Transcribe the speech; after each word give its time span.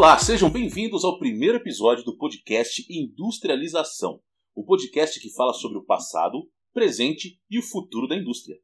Olá, 0.00 0.16
sejam 0.16 0.48
bem-vindos 0.48 1.04
ao 1.04 1.18
primeiro 1.18 1.58
episódio 1.58 2.02
do 2.02 2.16
podcast 2.16 2.82
Industrialização, 2.88 4.18
o 4.54 4.64
podcast 4.64 5.20
que 5.20 5.30
fala 5.34 5.52
sobre 5.52 5.76
o 5.76 5.84
passado, 5.84 6.48
presente 6.72 7.38
e 7.50 7.58
o 7.58 7.62
futuro 7.62 8.08
da 8.08 8.16
indústria. 8.16 8.56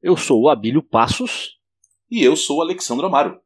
Eu 0.00 0.16
sou 0.16 0.42
o 0.42 0.48
Abílio 0.48 0.84
Passos. 0.84 1.58
E 2.08 2.22
eu 2.22 2.36
sou 2.36 2.58
o 2.58 2.62
Alexandre 2.62 3.04
Amaro. 3.04 3.40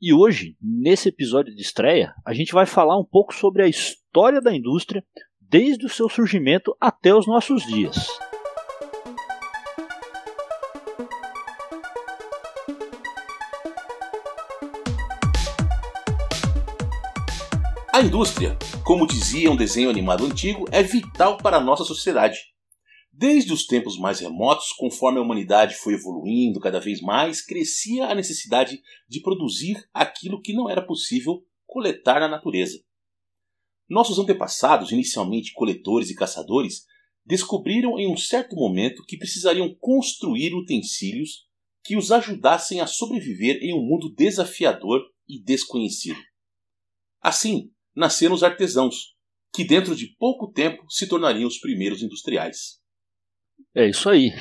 E 0.00 0.14
hoje, 0.14 0.56
nesse 0.62 1.08
episódio 1.08 1.52
de 1.52 1.62
estreia, 1.62 2.14
a 2.24 2.32
gente 2.32 2.52
vai 2.52 2.64
falar 2.64 2.96
um 2.96 3.04
pouco 3.04 3.34
sobre 3.34 3.64
a 3.64 3.68
história 3.68 4.40
da 4.40 4.54
indústria 4.54 5.04
desde 5.40 5.84
o 5.84 5.88
seu 5.90 6.08
surgimento 6.08 6.76
até 6.80 7.12
os 7.12 7.26
nossos 7.26 7.66
dias. 7.66 8.06
A 18.00 18.02
indústria, 18.02 18.56
como 18.82 19.06
dizia 19.06 19.50
um 19.50 19.56
desenho 19.56 19.90
animado 19.90 20.24
antigo, 20.24 20.64
é 20.72 20.82
vital 20.82 21.36
para 21.36 21.58
a 21.58 21.60
nossa 21.60 21.84
sociedade. 21.84 22.38
Desde 23.12 23.52
os 23.52 23.66
tempos 23.66 23.98
mais 23.98 24.20
remotos, 24.20 24.72
conforme 24.72 25.18
a 25.18 25.22
humanidade 25.22 25.74
foi 25.74 25.92
evoluindo 25.92 26.58
cada 26.60 26.80
vez 26.80 27.02
mais, 27.02 27.44
crescia 27.44 28.06
a 28.06 28.14
necessidade 28.14 28.80
de 29.06 29.20
produzir 29.20 29.86
aquilo 29.92 30.40
que 30.40 30.54
não 30.54 30.70
era 30.70 30.80
possível 30.80 31.44
coletar 31.66 32.20
na 32.20 32.26
natureza. 32.26 32.82
Nossos 33.86 34.18
antepassados, 34.18 34.92
inicialmente 34.92 35.52
coletores 35.52 36.08
e 36.08 36.14
caçadores, 36.14 36.86
descobriram 37.22 37.98
em 37.98 38.10
um 38.10 38.16
certo 38.16 38.56
momento 38.56 39.04
que 39.04 39.18
precisariam 39.18 39.76
construir 39.78 40.54
utensílios 40.54 41.46
que 41.84 41.98
os 41.98 42.10
ajudassem 42.10 42.80
a 42.80 42.86
sobreviver 42.86 43.58
em 43.60 43.74
um 43.74 43.82
mundo 43.82 44.10
desafiador 44.14 45.02
e 45.28 45.38
desconhecido. 45.38 46.18
Assim, 47.20 47.70
nasceram 48.00 48.34
os 48.34 48.42
artesãos, 48.42 49.14
que 49.54 49.62
dentro 49.62 49.94
de 49.94 50.06
pouco 50.18 50.50
tempo 50.50 50.84
se 50.88 51.06
tornariam 51.06 51.46
os 51.46 51.58
primeiros 51.58 52.02
industriais. 52.02 52.80
É 53.76 53.88
isso 53.88 54.08
aí. 54.08 54.32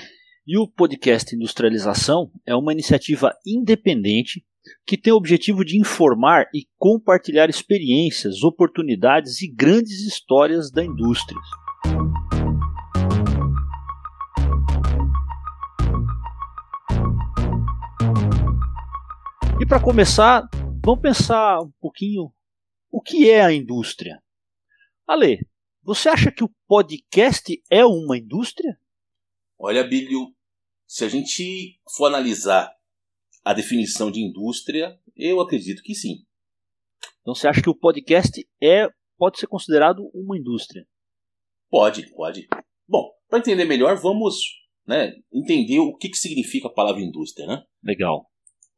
E 0.47 0.57
o 0.57 0.67
podcast 0.67 1.35
Industrialização 1.35 2.31
é 2.47 2.55
uma 2.55 2.71
iniciativa 2.71 3.31
independente 3.45 4.43
que 4.87 4.97
tem 4.97 5.11
o 5.11 5.17
objetivo 5.17 5.63
de 5.63 5.77
informar 5.77 6.45
e 6.53 6.67
compartilhar 6.77 7.49
experiências, 7.49 8.43
oportunidades 8.43 9.41
e 9.41 9.53
grandes 9.53 9.99
histórias 10.07 10.71
da 10.71 10.83
indústria. 10.83 11.39
E 19.61 19.65
para 19.65 19.79
começar, 19.81 20.47
vamos 20.83 21.01
pensar 21.01 21.59
um 21.59 21.71
pouquinho 21.81 22.31
o 22.91 23.01
que 23.01 23.29
é 23.29 23.41
a 23.41 23.53
indústria. 23.53 24.21
Ale, 25.07 25.39
você 25.81 26.09
acha 26.09 26.31
que 26.31 26.43
o 26.43 26.51
podcast 26.67 27.61
é 27.69 27.85
uma 27.85 28.17
indústria? 28.17 28.79
Olha, 29.57 29.83
Bílio, 29.83 30.33
se 30.87 31.05
a 31.05 31.09
gente 31.09 31.79
for 31.95 32.07
analisar 32.07 32.71
a 33.43 33.53
definição 33.53 34.11
de 34.11 34.21
indústria, 34.21 34.99
eu 35.15 35.41
acredito 35.41 35.81
que 35.83 35.93
sim. 35.93 36.25
Então 37.21 37.33
você 37.35 37.47
acha 37.47 37.61
que 37.61 37.69
o 37.69 37.75
podcast 37.75 38.47
é 38.61 38.87
pode 39.17 39.39
ser 39.39 39.47
considerado 39.47 40.09
uma 40.13 40.37
indústria? 40.37 40.87
Pode, 41.69 42.09
pode. 42.15 42.47
Bom, 42.87 43.11
para 43.27 43.39
entender 43.39 43.65
melhor, 43.65 43.95
vamos 43.97 44.35
né, 44.87 45.13
entender 45.31 45.79
o 45.79 45.95
que, 45.95 46.09
que 46.09 46.17
significa 46.17 46.67
a 46.67 46.73
palavra 46.73 47.01
indústria, 47.01 47.45
né? 47.45 47.63
Legal. 47.83 48.27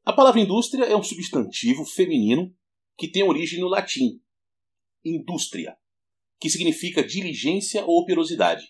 A 0.04 0.12
palavra 0.12 0.42
indústria 0.42 0.86
é 0.86 0.96
um 0.96 1.04
substantivo 1.04 1.86
feminino 1.86 2.54
que 3.02 3.08
tem 3.08 3.24
origem 3.24 3.60
no 3.60 3.68
latim, 3.68 4.22
indústria, 5.04 5.76
que 6.40 6.52
significa 6.52 7.04
diligência 7.04 7.84
ou 7.84 8.00
operosidade. 8.00 8.64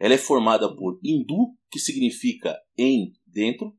Ela 0.00 0.14
é 0.14 0.18
formada 0.18 0.74
por 0.74 0.98
indu, 1.04 1.54
que 1.70 1.78
significa 1.78 2.58
em, 2.78 3.12
dentro, 3.26 3.76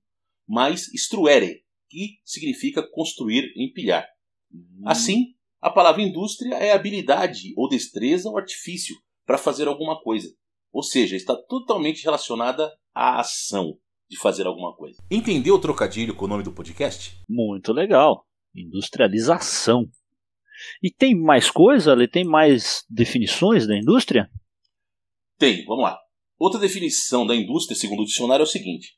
mais 0.47 0.93
struere, 0.93 1.63
que 1.89 2.19
significa 2.23 2.87
construir, 2.87 3.51
empilhar. 3.57 4.07
Hum. 4.53 4.83
Assim, 4.85 5.33
a 5.59 5.71
palavra 5.71 6.03
indústria 6.03 6.53
é 6.53 6.71
habilidade 6.71 7.51
ou 7.57 7.67
destreza 7.67 8.29
ou 8.29 8.37
artifício 8.37 8.95
para 9.25 9.39
fazer 9.39 9.67
alguma 9.67 9.99
coisa. 9.99 10.31
Ou 10.71 10.83
seja, 10.83 11.15
está 11.15 11.35
totalmente 11.35 12.03
relacionada 12.03 12.71
à 12.93 13.21
ação 13.21 13.79
de 14.07 14.19
fazer 14.19 14.45
alguma 14.45 14.75
coisa. 14.75 15.01
Entendeu 15.09 15.55
o 15.55 15.59
trocadilho 15.59 16.15
com 16.15 16.25
o 16.25 16.27
nome 16.27 16.43
do 16.43 16.53
podcast? 16.53 17.23
Muito 17.27 17.73
legal. 17.73 18.23
Industrialização. 18.53 19.89
E 20.81 20.91
tem 20.91 21.15
mais 21.15 21.49
coisa, 21.49 21.91
ali 21.91 22.07
tem 22.07 22.23
mais 22.23 22.83
definições 22.89 23.67
da 23.67 23.77
indústria? 23.77 24.29
Tem, 25.37 25.65
vamos 25.65 25.83
lá. 25.83 25.97
Outra 26.37 26.59
definição 26.59 27.25
da 27.25 27.35
indústria, 27.35 27.77
segundo 27.77 28.01
o 28.01 28.05
dicionário, 28.05 28.43
é 28.43 28.47
o 28.47 28.49
seguinte: 28.49 28.93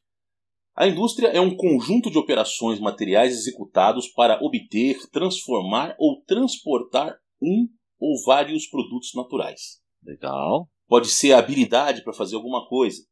a 0.75 0.87
indústria 0.87 1.29
é 1.29 1.41
um 1.41 1.55
conjunto 1.55 2.11
de 2.11 2.17
operações 2.17 2.79
materiais 2.79 3.33
executados 3.33 4.07
para 4.09 4.39
obter, 4.43 4.99
transformar 5.11 5.95
ou 5.97 6.21
transportar 6.23 7.17
um 7.41 7.67
ou 7.99 8.23
vários 8.23 8.67
produtos 8.67 9.11
naturais. 9.15 9.81
Legal. 10.03 10.69
Pode 10.87 11.07
ser 11.07 11.33
a 11.33 11.39
habilidade 11.39 12.03
para 12.03 12.13
fazer 12.13 12.35
alguma 12.35 12.67
coisa. 12.67 13.03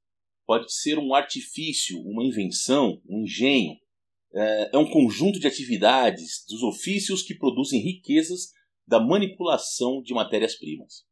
Pode 0.46 0.72
ser 0.72 1.00
um 1.00 1.16
artifício, 1.16 2.00
uma 2.02 2.24
invenção, 2.24 3.02
um 3.10 3.24
engenho. 3.24 3.76
É, 4.36 4.72
é 4.74 4.78
um 4.78 4.90
conjunto 4.90 5.40
de 5.40 5.48
atividades, 5.48 6.44
dos 6.50 6.62
ofícios 6.62 7.22
que 7.24 7.38
produzem 7.38 7.82
riquezas 7.82 8.52
da 8.86 9.00
manipulação 9.00 10.02
de 10.02 10.14
matérias-primas. 10.14 11.06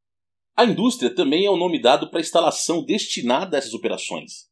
A 0.56 0.66
indústria 0.66 1.14
também 1.14 1.46
é 1.46 1.50
o 1.50 1.58
nome 1.58 1.82
dado 1.82 2.10
para 2.10 2.20
a 2.20 2.22
instalação 2.22 2.84
destinada 2.84 3.56
a 3.56 3.60
essas 3.60 3.74
operações. 3.74 4.50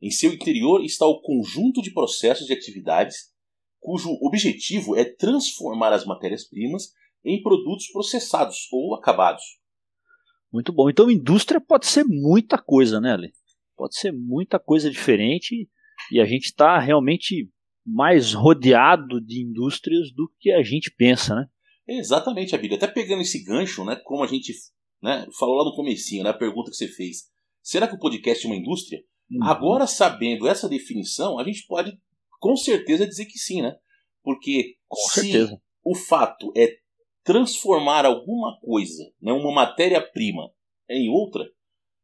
Em 0.00 0.10
seu 0.10 0.32
interior 0.32 0.82
está 0.82 1.06
o 1.06 1.20
conjunto 1.20 1.82
de 1.82 1.92
processos 1.92 2.48
e 2.48 2.52
atividades 2.52 3.32
cujo 3.78 4.10
objetivo 4.22 4.96
é 4.96 5.04
transformar 5.04 5.92
as 5.92 6.06
matérias-primas 6.06 6.92
em 7.24 7.42
produtos 7.42 7.88
processados 7.88 8.68
ou 8.72 8.94
acabados. 8.94 9.42
Muito 10.52 10.72
bom. 10.72 10.88
Então, 10.88 11.10
indústria 11.10 11.60
pode 11.60 11.86
ser 11.86 12.04
muita 12.04 12.56
coisa, 12.56 13.00
né, 13.00 13.12
Ale? 13.12 13.32
Pode 13.76 13.96
ser 13.96 14.12
muita 14.12 14.58
coisa 14.58 14.90
diferente 14.90 15.68
e 16.10 16.20
a 16.20 16.24
gente 16.24 16.44
está 16.44 16.78
realmente 16.78 17.50
mais 17.84 18.32
rodeado 18.32 19.20
de 19.20 19.42
indústrias 19.42 20.12
do 20.12 20.30
que 20.38 20.50
a 20.52 20.62
gente 20.62 20.90
pensa, 20.90 21.34
né? 21.34 21.46
Exatamente, 21.86 22.54
Abílio. 22.54 22.76
Até 22.76 22.86
pegando 22.86 23.22
esse 23.22 23.42
gancho, 23.44 23.84
né, 23.84 23.96
como 24.04 24.22
a 24.22 24.26
gente 24.26 24.52
né, 25.02 25.26
falou 25.38 25.56
lá 25.56 25.64
no 25.64 25.74
comecinho, 25.74 26.22
né, 26.22 26.30
a 26.30 26.34
pergunta 26.34 26.70
que 26.70 26.76
você 26.76 26.88
fez. 26.88 27.24
Será 27.62 27.88
que 27.88 27.94
o 27.94 27.98
podcast 27.98 28.44
é 28.44 28.48
uma 28.48 28.56
indústria? 28.56 29.02
Uhum. 29.30 29.44
Agora, 29.44 29.86
sabendo 29.86 30.46
essa 30.46 30.68
definição, 30.68 31.38
a 31.38 31.44
gente 31.44 31.66
pode 31.66 31.98
com 32.38 32.56
certeza 32.56 33.06
dizer 33.06 33.26
que 33.26 33.38
sim, 33.38 33.62
né? 33.62 33.74
Porque 34.22 34.76
com 34.88 35.08
se 35.10 35.20
certeza. 35.20 35.60
o 35.84 35.94
fato 35.94 36.52
é 36.56 36.76
transformar 37.24 38.04
alguma 38.04 38.58
coisa, 38.60 39.04
né, 39.20 39.32
uma 39.32 39.52
matéria-prima, 39.52 40.50
em 40.90 41.08
outra, 41.08 41.48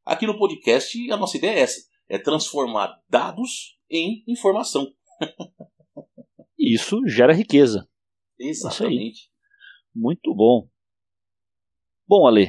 aqui 0.04 0.26
no 0.26 0.38
podcast 0.38 1.10
a 1.10 1.16
nossa 1.16 1.36
ideia 1.36 1.58
é 1.58 1.60
essa: 1.60 1.80
é 2.08 2.18
transformar 2.18 2.96
dados 3.08 3.78
em 3.90 4.22
informação. 4.26 4.92
Isso 6.58 7.00
gera 7.06 7.32
riqueza. 7.32 7.88
Exatamente. 8.38 9.30
Muito 9.94 10.34
bom. 10.34 10.68
Bom, 12.06 12.26
Ale, 12.26 12.48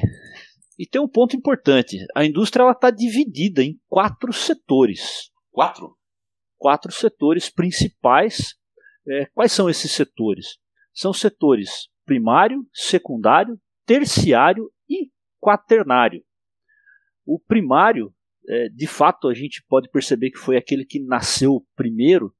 e 0.80 0.86
tem 0.86 0.98
um 0.98 1.06
ponto 1.06 1.36
importante: 1.36 1.98
a 2.16 2.24
indústria 2.24 2.70
está 2.70 2.90
dividida 2.90 3.62
em 3.62 3.78
quatro 3.86 4.32
setores. 4.32 5.30
Quatro? 5.50 5.94
Quatro 6.56 6.90
setores 6.90 7.50
principais. 7.50 8.54
É, 9.06 9.26
quais 9.26 9.52
são 9.52 9.68
esses 9.68 9.92
setores? 9.92 10.58
São 10.94 11.12
setores 11.12 11.90
primário, 12.06 12.66
secundário, 12.72 13.60
terciário 13.84 14.72
e 14.88 15.10
quaternário. 15.38 16.24
O 17.26 17.38
primário, 17.38 18.14
é, 18.48 18.68
de 18.70 18.86
fato, 18.86 19.28
a 19.28 19.34
gente 19.34 19.62
pode 19.68 19.90
perceber 19.90 20.30
que 20.30 20.38
foi 20.38 20.56
aquele 20.56 20.86
que 20.86 20.98
nasceu 20.98 21.64
primeiro, 21.76 22.34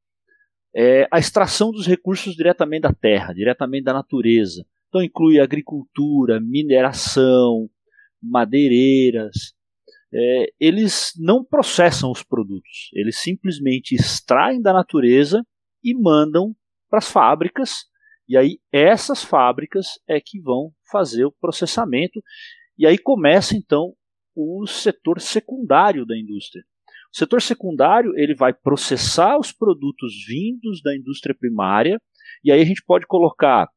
é 0.75 1.09
a 1.11 1.19
extração 1.19 1.71
dos 1.71 1.87
recursos 1.87 2.35
diretamente 2.35 2.83
da 2.83 2.93
terra, 2.93 3.33
diretamente 3.33 3.85
da 3.85 3.93
natureza. 3.93 4.65
Então 4.89 5.03
inclui 5.03 5.41
agricultura, 5.41 6.41
mineração, 6.41 7.69
madeireiras, 8.23 9.55
é, 10.13 10.53
eles 10.59 11.13
não 11.17 11.45
processam 11.45 12.11
os 12.11 12.23
produtos, 12.23 12.91
eles 12.93 13.21
simplesmente 13.21 13.95
extraem 13.95 14.61
da 14.61 14.73
natureza 14.73 15.45
e 15.85 15.95
mandam 15.95 16.55
para 16.89 16.99
as 16.99 17.09
fábricas, 17.09 17.85
e 18.29 18.37
aí 18.37 18.59
essas 18.73 19.23
fábricas 19.23 19.87
é 20.09 20.21
que 20.21 20.41
vão 20.41 20.73
fazer 20.91 21.25
o 21.25 21.33
processamento, 21.33 22.21
e 22.77 22.87
aí 22.87 22.99
começa 22.99 23.57
então 23.57 23.95
o 24.35 24.67
setor 24.67 25.21
secundário 25.21 26.05
da 26.05 26.19
indústria. 26.19 26.65
O 27.13 27.19
setor 27.19 27.43
secundário 27.43 28.13
ele 28.17 28.35
vai 28.35 28.53
processar 28.53 29.39
os 29.39 29.53
produtos 29.53 30.13
vindos 30.27 30.81
da 30.83 30.95
indústria 30.97 31.35
primária, 31.35 32.01
e 32.45 32.53
aí 32.53 32.61
a 32.61 32.65
gente 32.65 32.83
pode 32.87 33.07
colocar 33.07 33.69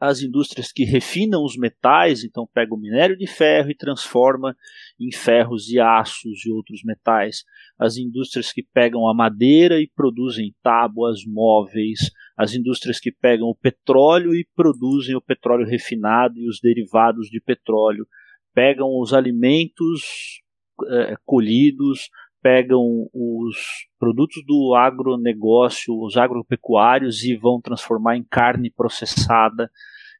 as 0.00 0.22
indústrias 0.22 0.70
que 0.70 0.84
refinam 0.84 1.42
os 1.44 1.56
metais, 1.56 2.22
então 2.22 2.48
pega 2.54 2.72
o 2.72 2.78
minério 2.78 3.16
de 3.16 3.26
ferro 3.26 3.70
e 3.70 3.76
transforma 3.76 4.54
em 4.98 5.10
ferros 5.12 5.68
e 5.68 5.80
aços 5.80 6.46
e 6.46 6.52
outros 6.52 6.82
metais, 6.84 7.42
as 7.78 7.96
indústrias 7.96 8.52
que 8.52 8.62
pegam 8.72 9.08
a 9.08 9.14
madeira 9.14 9.80
e 9.80 9.90
produzem 9.94 10.54
tábuas, 10.62 11.24
móveis, 11.26 12.10
as 12.36 12.54
indústrias 12.54 13.00
que 13.00 13.10
pegam 13.10 13.48
o 13.48 13.56
petróleo 13.56 14.34
e 14.34 14.46
produzem 14.54 15.16
o 15.16 15.20
petróleo 15.20 15.66
refinado 15.66 16.38
e 16.38 16.48
os 16.48 16.60
derivados 16.60 17.28
de 17.28 17.40
petróleo, 17.40 18.06
pegam 18.54 18.88
os 19.00 19.12
alimentos 19.12 20.40
é, 20.86 21.16
colhidos, 21.24 22.08
pegam 22.42 23.08
os 23.12 23.56
produtos 23.98 24.44
do 24.46 24.74
agronegócio, 24.74 25.94
os 26.00 26.16
agropecuários 26.16 27.22
e 27.24 27.36
vão 27.36 27.60
transformar 27.60 28.16
em 28.16 28.24
carne 28.24 28.70
processada, 28.70 29.70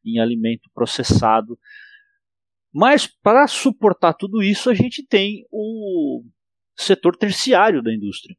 em 0.05 0.19
alimento 0.19 0.69
processado. 0.75 1.59
Mas 2.73 3.07
para 3.07 3.47
suportar 3.47 4.15
tudo 4.15 4.43
isso, 4.43 4.71
a 4.71 4.75
gente 4.75 5.05
tem 5.07 5.45
o 5.51 6.23
setor 6.77 7.17
terciário 7.17 7.83
da 7.83 7.93
indústria, 7.93 8.37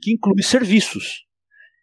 que 0.00 0.12
inclui 0.12 0.42
serviços. 0.42 1.26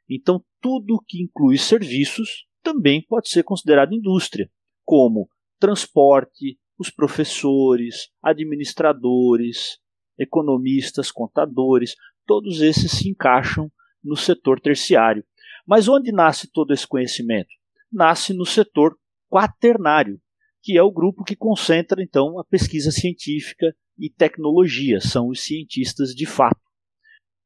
Então, 0.10 0.44
tudo 0.62 1.04
que 1.08 1.22
inclui 1.22 1.58
serviços 1.58 2.46
também 2.64 3.06
pode 3.08 3.30
ser 3.30 3.44
considerado 3.44 3.94
indústria, 3.94 4.50
como 4.84 5.30
transporte, 5.60 6.58
os 6.80 6.90
professores, 6.90 8.10
administradores, 8.24 9.78
economistas, 10.20 11.12
contadores, 11.12 11.96
todos 12.26 12.62
esses 12.62 12.92
se 12.92 13.10
encaixam 13.10 13.72
no 14.04 14.16
setor 14.16 14.60
terciário. 14.60 15.24
Mas 15.66 15.88
onde 15.88 16.12
nasce 16.12 16.52
todo 16.52 16.74
esse 16.74 16.88
conhecimento? 16.88 17.50
Nasce 17.92 18.34
no 18.34 18.46
setor 18.46 18.98
quaternário, 19.30 20.20
que 20.62 20.78
é 20.78 20.84
o 20.84 20.92
grupo 20.92 21.24
que 21.24 21.36
concentra 21.36 22.04
então 22.04 22.40
a 22.40 22.44
pesquisa 22.44 22.92
científica 22.92 23.74
e 23.98 24.10
tecnologia, 24.10 25.00
são 25.02 25.28
os 25.28 25.42
cientistas 25.42 26.16
de 26.16 26.26
fato. 26.26 26.60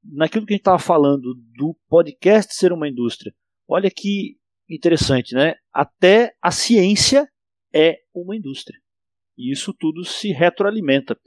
Naquilo 0.03 0.45
que 0.45 0.53
a 0.53 0.55
gente 0.55 0.61
estava 0.61 0.79
falando 0.79 1.33
do 1.57 1.77
podcast 1.87 2.53
ser 2.53 2.71
uma 2.71 2.87
indústria, 2.87 3.33
olha 3.67 3.89
que 3.89 4.37
interessante, 4.69 5.33
né? 5.33 5.55
Até 5.73 6.35
a 6.41 6.51
ciência 6.51 7.27
é 7.73 7.99
uma 8.13 8.35
indústria. 8.35 8.79
E 9.37 9.51
isso 9.51 9.73
tudo 9.73 10.03
se 10.03 10.31
retroalimenta. 10.31 11.17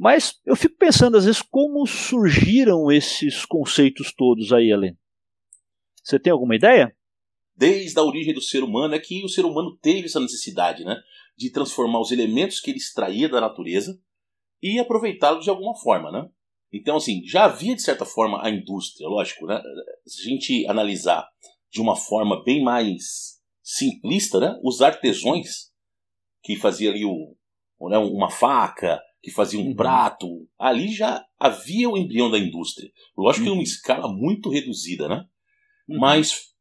Mas 0.00 0.40
eu 0.46 0.56
fico 0.56 0.78
pensando 0.78 1.18
às 1.18 1.26
vezes 1.26 1.42
como 1.42 1.86
surgiram 1.86 2.90
esses 2.90 3.44
conceitos 3.44 4.14
todos 4.16 4.50
aí, 4.50 4.72
Alen. 4.72 4.96
Você 6.02 6.18
tem 6.18 6.32
alguma 6.32 6.56
ideia? 6.56 6.96
Desde 7.54 7.98
a 7.98 8.02
origem 8.02 8.32
do 8.32 8.40
ser 8.40 8.64
humano 8.64 8.94
é 8.94 8.98
que 8.98 9.22
o 9.22 9.28
ser 9.28 9.44
humano 9.44 9.76
teve 9.82 10.06
essa 10.06 10.18
necessidade, 10.18 10.84
né, 10.84 10.96
de 11.36 11.52
transformar 11.52 12.00
os 12.00 12.10
elementos 12.12 12.60
que 12.60 12.70
ele 12.70 12.78
extraía 12.78 13.28
da 13.28 13.42
natureza 13.42 13.94
e 14.62 14.78
aproveitá-los 14.78 15.44
de 15.44 15.50
alguma 15.50 15.74
forma, 15.74 16.10
né? 16.10 16.26
Então, 16.72 16.96
assim, 16.96 17.22
já 17.26 17.44
havia 17.44 17.76
de 17.76 17.82
certa 17.82 18.06
forma 18.06 18.42
a 18.42 18.48
indústria, 18.48 19.06
lógico, 19.06 19.44
né? 19.44 19.60
Se 20.06 20.22
a 20.22 20.30
gente 20.30 20.66
analisar 20.66 21.28
de 21.70 21.78
uma 21.78 21.94
forma 21.94 22.42
bem 22.42 22.62
mais 22.62 23.38
simplista, 23.62 24.40
né? 24.40 24.58
Os 24.64 24.80
artesões 24.80 25.70
que 26.42 26.56
faziam 26.56 26.90
ali 26.90 27.04
o, 27.04 27.36
né, 27.90 27.98
uma 27.98 28.30
faca, 28.30 28.98
que 29.22 29.30
fazia 29.30 29.60
um 29.60 29.68
uhum. 29.68 29.74
prato. 29.74 30.26
Ali 30.58 30.92
já 30.92 31.24
havia 31.38 31.88
o 31.88 31.96
embrião 31.96 32.30
da 32.30 32.38
indústria. 32.38 32.90
Lógico 33.16 33.46
uhum. 33.46 33.52
que 33.52 33.54
em 33.54 33.58
uma 33.58 33.62
escala 33.62 34.12
muito 34.12 34.48
reduzida, 34.48 35.08
né? 35.08 35.24
Uhum. 35.88 35.98
Mas, 35.98 36.52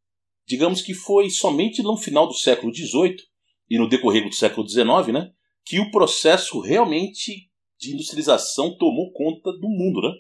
digamos 0.48 0.82
que 0.82 0.94
foi 0.94 1.30
somente 1.30 1.82
no 1.82 1.96
final 1.98 2.28
do 2.28 2.34
século 2.34 2.74
XVIII 2.74 3.16
e 3.70 3.78
no 3.78 3.88
decorrer 3.88 4.28
do 4.28 4.34
século 4.34 4.68
XIX, 4.68 5.14
né? 5.14 5.32
Que 5.66 5.80
o 5.80 5.92
processo 5.92 6.60
realmente 6.60 7.50
de 7.80 7.94
industrialização 7.94 8.76
tomou 8.78 9.12
conta 9.14 9.52
do 9.54 9.70
mundo, 9.70 10.02
né? 10.02 10.14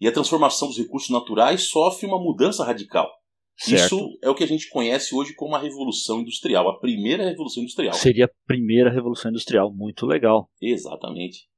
E 0.00 0.08
a 0.08 0.12
transformação 0.12 0.68
dos 0.68 0.78
recursos 0.78 1.10
naturais 1.10 1.68
sofre 1.68 2.06
uma 2.06 2.18
mudança 2.18 2.64
radical. 2.64 3.10
Certo. 3.56 3.94
Isso 3.94 4.18
é 4.22 4.28
o 4.28 4.34
que 4.34 4.42
a 4.42 4.48
gente 4.48 4.68
conhece 4.68 5.14
hoje 5.14 5.34
como 5.34 5.54
a 5.54 5.58
Revolução 5.58 6.20
Industrial, 6.20 6.68
a 6.68 6.78
primeira 6.78 7.28
Revolução 7.28 7.62
Industrial. 7.62 7.94
Seria 7.94 8.24
a 8.24 8.30
primeira 8.46 8.90
Revolução 8.90 9.30
Industrial, 9.30 9.72
muito 9.72 10.06
legal. 10.06 10.50
Exatamente. 10.60 11.51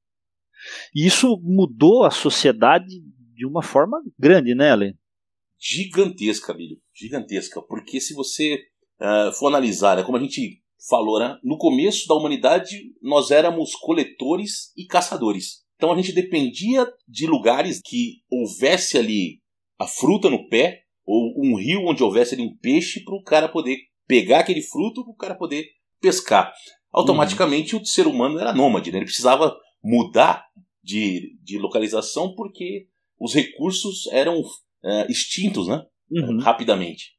E 0.95 1.07
isso 1.07 1.39
mudou 1.43 2.05
a 2.05 2.11
sociedade 2.11 3.01
de 3.35 3.47
uma 3.47 3.63
forma 3.63 3.99
grande, 4.19 4.55
né, 4.55 4.71
Ale? 4.71 4.95
Gigantesca, 5.59 6.53
Bilho. 6.53 6.77
Gigantesca. 6.95 7.63
Porque 7.63 8.01
se 8.01 8.15
você 8.15 8.59
uh, 9.01 9.33
for 9.33 9.49
analisar, 9.49 9.97
né, 9.97 10.03
como 10.03 10.17
a 10.17 10.21
gente 10.21 10.63
falou, 10.89 11.19
né, 11.19 11.39
no 11.43 11.57
começo 11.57 12.07
da 12.07 12.15
humanidade 12.15 12.93
nós 13.03 13.31
éramos 13.31 13.75
coletores 13.75 14.73
e 14.77 14.87
caçadores. 14.87 15.65
Então 15.77 15.93
a 15.93 15.97
gente 15.97 16.13
dependia 16.13 16.87
de 17.09 17.27
lugares 17.27 17.81
que 17.83 18.23
houvesse 18.31 18.99
ali 18.99 19.41
a 19.79 19.87
fruta 19.87 20.31
no 20.31 20.49
pé, 20.49 20.83
ou 21.05 21.35
um 21.37 21.57
rio 21.57 21.87
onde 21.87 22.03
houvesse 22.03 22.35
ali 22.35 22.43
um 22.43 22.57
peixe 22.57 23.03
para 23.05 23.15
o 23.15 23.23
cara 23.23 23.49
poder 23.49 23.77
pegar 24.07 24.41
aquele 24.41 24.63
fruto 24.63 25.03
para 25.03 25.13
o 25.13 25.17
cara 25.17 25.35
poder 25.35 25.67
pescar. 26.01 26.53
Automaticamente 26.93 27.75
uhum. 27.75 27.83
o 27.83 27.87
ser 27.87 28.07
humano 28.07 28.39
era 28.39 28.55
nômade, 28.55 28.91
né? 28.91 28.99
ele 28.99 29.07
precisava 29.07 29.55
mudar 29.83 30.47
de, 30.85 31.37
de 31.43 31.59
localização 31.59 32.35
porque 32.35 32.87
os 33.19 33.33
recursos 33.35 34.07
eram 34.13 34.43
é, 34.85 35.11
extintos 35.11 35.67
né? 35.67 35.83
Uhum. 36.11 36.39
rapidamente. 36.39 37.15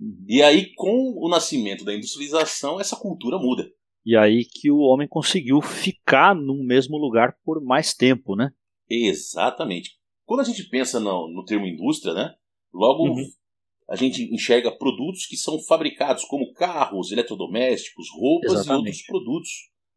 Uhum. 0.00 0.24
E 0.26 0.42
aí, 0.42 0.72
com 0.74 1.14
o 1.16 1.28
nascimento 1.28 1.84
da 1.84 1.94
industrialização, 1.94 2.80
essa 2.80 2.96
cultura 2.96 3.38
muda. 3.38 3.70
E 4.04 4.16
aí 4.16 4.46
que 4.46 4.70
o 4.70 4.78
homem 4.78 5.06
conseguiu 5.06 5.60
ficar 5.60 6.34
num 6.34 6.64
mesmo 6.64 6.96
lugar 6.96 7.36
por 7.44 7.62
mais 7.62 7.92
tempo, 7.92 8.34
né? 8.34 8.50
Exatamente. 8.88 9.98
Quando 10.24 10.40
a 10.40 10.44
gente 10.44 10.64
pensa 10.64 10.98
no, 10.98 11.28
no 11.28 11.44
termo 11.44 11.66
indústria, 11.66 12.14
né? 12.14 12.34
Logo 12.72 13.10
uhum. 13.10 13.26
a 13.90 13.96
gente 13.96 14.32
enxerga 14.32 14.70
produtos 14.70 15.26
que 15.26 15.36
são 15.36 15.60
fabricados 15.64 16.24
como 16.24 16.52
carros, 16.54 17.12
eletrodomésticos, 17.12 18.06
roupas 18.10 18.52
Exatamente. 18.52 18.84
e 18.84 18.88
outros 18.88 19.06
produtos. 19.06 19.50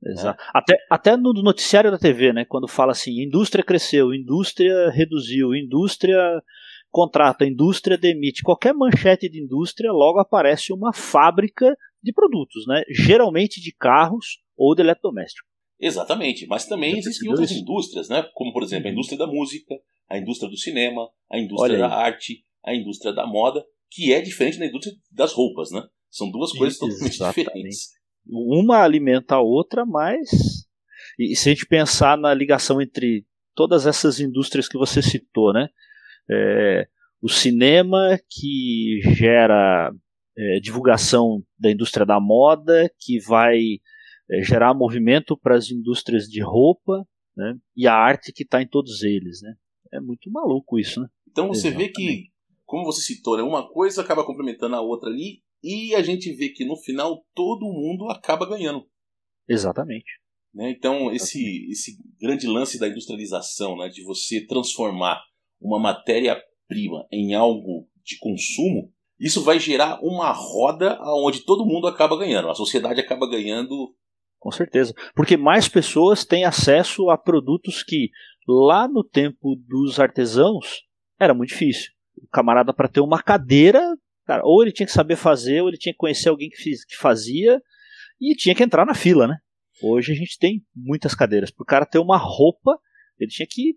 Exato. 0.05 0.41
É. 0.41 0.45
Até, 0.53 0.77
até 0.89 1.17
no 1.17 1.33
noticiário 1.33 1.91
da 1.91 1.97
TV, 1.97 2.33
né, 2.33 2.45
quando 2.45 2.67
fala 2.67 2.91
assim, 2.91 3.21
indústria 3.21 3.63
cresceu, 3.63 4.13
indústria 4.13 4.89
reduziu, 4.89 5.55
indústria 5.55 6.41
contrata, 6.91 7.45
indústria 7.45 7.97
demite, 7.97 8.43
qualquer 8.43 8.73
manchete 8.73 9.29
de 9.29 9.41
indústria, 9.41 9.91
logo 9.91 10.19
aparece 10.19 10.71
uma 10.71 10.93
fábrica 10.93 11.75
de 12.01 12.13
produtos, 12.13 12.67
né, 12.67 12.83
geralmente 12.89 13.61
de 13.61 13.73
carros 13.73 14.39
ou 14.55 14.75
de 14.75 14.81
eletrodoméstico. 14.81 15.47
Exatamente, 15.79 16.45
mas 16.47 16.65
também 16.65 16.97
existem 16.97 17.29
outras 17.29 17.51
indústrias, 17.51 18.09
né, 18.09 18.23
como 18.33 18.53
por 18.53 18.63
exemplo 18.63 18.87
a 18.87 18.89
uhum. 18.89 18.93
indústria 18.93 19.17
da 19.17 19.27
música, 19.27 19.75
a 20.09 20.17
indústria 20.17 20.49
do 20.49 20.57
cinema, 20.57 21.09
a 21.31 21.39
indústria 21.39 21.77
da 21.77 21.89
arte, 21.89 22.43
a 22.65 22.73
indústria 22.73 23.13
da 23.13 23.25
moda, 23.25 23.63
que 23.91 24.13
é 24.13 24.21
diferente 24.21 24.59
da 24.59 24.65
indústria 24.65 24.95
das 25.11 25.33
roupas, 25.33 25.69
né? 25.71 25.83
São 26.09 26.29
duas 26.31 26.51
coisas 26.51 26.77
totalmente 26.77 27.17
diferentes. 27.17 27.89
Uma 28.25 28.83
alimenta 28.83 29.35
a 29.35 29.41
outra, 29.41 29.85
mas. 29.85 30.29
E 31.19 31.35
se 31.35 31.49
a 31.49 31.53
gente 31.53 31.65
pensar 31.65 32.17
na 32.17 32.33
ligação 32.33 32.81
entre 32.81 33.25
todas 33.53 33.85
essas 33.85 34.19
indústrias 34.19 34.67
que 34.67 34.77
você 34.77 35.01
citou, 35.01 35.53
né? 35.53 35.67
É, 36.29 36.87
o 37.21 37.29
cinema 37.29 38.17
que 38.29 39.01
gera 39.15 39.93
é, 40.37 40.59
divulgação 40.59 41.43
da 41.59 41.71
indústria 41.71 42.05
da 42.05 42.19
moda, 42.19 42.89
que 42.99 43.19
vai 43.19 43.59
é, 44.31 44.41
gerar 44.41 44.73
movimento 44.73 45.37
para 45.37 45.55
as 45.55 45.69
indústrias 45.69 46.23
de 46.25 46.41
roupa, 46.41 47.05
né? 47.35 47.55
E 47.75 47.87
a 47.87 47.93
arte 47.93 48.31
que 48.31 48.43
está 48.43 48.61
em 48.61 48.67
todos 48.67 49.03
eles, 49.03 49.41
né? 49.41 49.53
É 49.91 49.99
muito 49.99 50.31
maluco 50.31 50.79
isso, 50.79 51.01
né? 51.01 51.07
Então 51.29 51.47
você 51.47 51.67
Exatamente. 51.67 51.87
vê 51.87 51.93
que, 51.93 52.31
como 52.65 52.85
você 52.85 53.01
citou, 53.01 53.37
né, 53.37 53.43
uma 53.43 53.67
coisa 53.69 54.01
acaba 54.01 54.25
complementando 54.25 54.75
a 54.75 54.81
outra 54.81 55.09
ali 55.09 55.42
e 55.63 55.95
a 55.95 56.03
gente 56.03 56.31
vê 56.33 56.49
que 56.49 56.65
no 56.65 56.75
final 56.75 57.25
todo 57.33 57.71
mundo 57.71 58.09
acaba 58.09 58.47
ganhando. 58.47 58.85
Exatamente. 59.47 60.19
Né? 60.53 60.69
Então, 60.69 61.11
esse, 61.11 61.67
esse 61.71 61.97
grande 62.19 62.45
lance 62.45 62.77
da 62.77 62.87
industrialização, 62.87 63.77
né, 63.77 63.89
de 63.89 64.03
você 64.03 64.45
transformar 64.45 65.21
uma 65.59 65.79
matéria-prima 65.79 67.07
em 67.11 67.33
algo 67.33 67.87
de 68.03 68.17
consumo, 68.19 68.91
isso 69.19 69.41
vai 69.43 69.59
gerar 69.59 69.99
uma 70.03 70.31
roda 70.31 70.99
onde 71.01 71.45
todo 71.45 71.65
mundo 71.65 71.87
acaba 71.87 72.17
ganhando, 72.17 72.49
a 72.49 72.55
sociedade 72.55 72.99
acaba 72.99 73.29
ganhando. 73.29 73.95
Com 74.37 74.51
certeza. 74.51 74.93
Porque 75.15 75.37
mais 75.37 75.69
pessoas 75.69 76.25
têm 76.25 76.43
acesso 76.43 77.09
a 77.09 77.17
produtos 77.17 77.81
que, 77.81 78.09
lá 78.45 78.87
no 78.87 79.03
tempo 79.03 79.55
dos 79.55 79.99
artesãos, 79.99 80.81
era 81.19 81.33
muito 81.33 81.49
difícil. 81.49 81.91
O 82.17 82.27
camarada, 82.27 82.73
para 82.73 82.89
ter 82.89 82.99
uma 82.99 83.23
cadeira, 83.23 83.81
Cara, 84.25 84.41
ou 84.45 84.61
ele 84.61 84.71
tinha 84.71 84.85
que 84.85 84.91
saber 84.91 85.15
fazer, 85.15 85.61
ou 85.61 85.67
ele 85.67 85.77
tinha 85.77 85.93
que 85.93 85.97
conhecer 85.97 86.29
alguém 86.29 86.49
que, 86.49 86.57
fiz, 86.57 86.85
que 86.85 86.95
fazia, 86.95 87.61
e 88.19 88.35
tinha 88.35 88.55
que 88.55 88.63
entrar 88.63 88.85
na 88.85 88.93
fila, 88.93 89.27
né? 89.27 89.37
Hoje 89.81 90.13
a 90.13 90.15
gente 90.15 90.37
tem 90.39 90.63
muitas 90.75 91.13
cadeiras. 91.13 91.51
Para 91.51 91.63
o 91.63 91.65
cara 91.65 91.85
ter 91.85 91.99
uma 91.99 92.17
roupa, 92.17 92.79
ele 93.19 93.29
tinha 93.29 93.47
que 93.49 93.75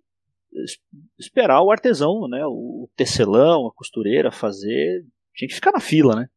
esperar 1.19 1.63
o 1.63 1.71
artesão, 1.71 2.29
né? 2.29 2.45
O 2.47 2.89
tecelão, 2.97 3.67
a 3.67 3.75
costureira 3.75 4.31
fazer. 4.31 5.05
Tinha 5.35 5.49
que 5.49 5.55
ficar 5.55 5.73
na 5.73 5.81
fila, 5.81 6.15
né? 6.15 6.29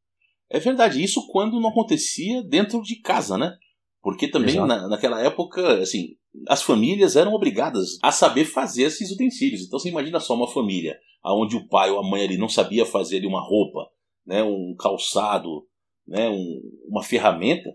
É 0.50 0.60
verdade, 0.60 1.04
isso 1.04 1.28
quando 1.32 1.60
não 1.60 1.70
acontecia 1.70 2.42
dentro 2.44 2.82
de 2.82 3.00
casa, 3.02 3.38
né? 3.38 3.56
Porque 4.02 4.28
também 4.28 4.56
na, 4.56 4.88
naquela 4.88 5.22
época, 5.22 5.80
assim, 5.80 6.16
as 6.48 6.64
famílias 6.64 7.16
eram 7.16 7.34
obrigadas 7.34 8.00
a 8.02 8.12
saber 8.12 8.46
fazer 8.46 8.84
esses 8.84 9.12
utensílios. 9.12 9.62
Então 9.62 9.78
você 9.78 9.90
imagina 9.90 10.20
só 10.20 10.34
uma 10.34 10.52
família 10.52 10.98
onde 11.24 11.56
o 11.56 11.68
pai 11.68 11.92
ou 11.92 12.00
a 12.00 12.10
mãe 12.10 12.24
ali 12.24 12.38
não 12.38 12.50
sabia 12.50 12.86
fazer 12.86 13.18
ali 13.18 13.28
uma 13.28 13.42
roupa, 13.42 13.90
né, 14.30 14.44
um 14.44 14.76
calçado, 14.80 15.66
né, 16.08 16.30
um, 16.30 16.62
uma 16.88 17.04
ferramenta, 17.04 17.68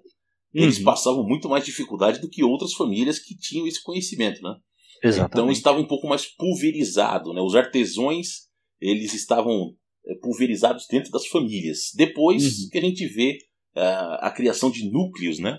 uhum. 0.55 0.63
eles 0.63 0.79
passavam 0.79 1.27
muito 1.27 1.49
mais 1.49 1.65
dificuldade 1.65 2.21
do 2.21 2.31
que 2.31 2.45
outras 2.45 2.73
famílias 2.73 3.19
que 3.19 3.37
tinham 3.37 3.67
esse 3.67 3.83
conhecimento, 3.83 4.41
né? 4.41 4.55
Exatamente. 5.03 5.33
Então 5.33 5.51
estava 5.51 5.81
um 5.81 5.87
pouco 5.87 6.07
mais 6.07 6.27
pulverizado, 6.27 7.35
né? 7.35 7.41
Os 7.41 7.57
artesões 7.57 8.45
eles 8.81 9.13
estavam 9.15 9.75
eh, 10.07 10.15
pulverizados 10.23 10.87
dentro 10.89 11.11
das 11.11 11.27
famílias. 11.27 11.91
Depois 11.97 12.45
uhum. 12.45 12.69
que 12.71 12.79
a 12.79 12.81
gente 12.81 13.07
vê 13.09 13.39
uh, 13.77 14.19
a 14.21 14.31
criação 14.31 14.71
de 14.71 14.89
núcleos, 14.89 15.41
né? 15.41 15.59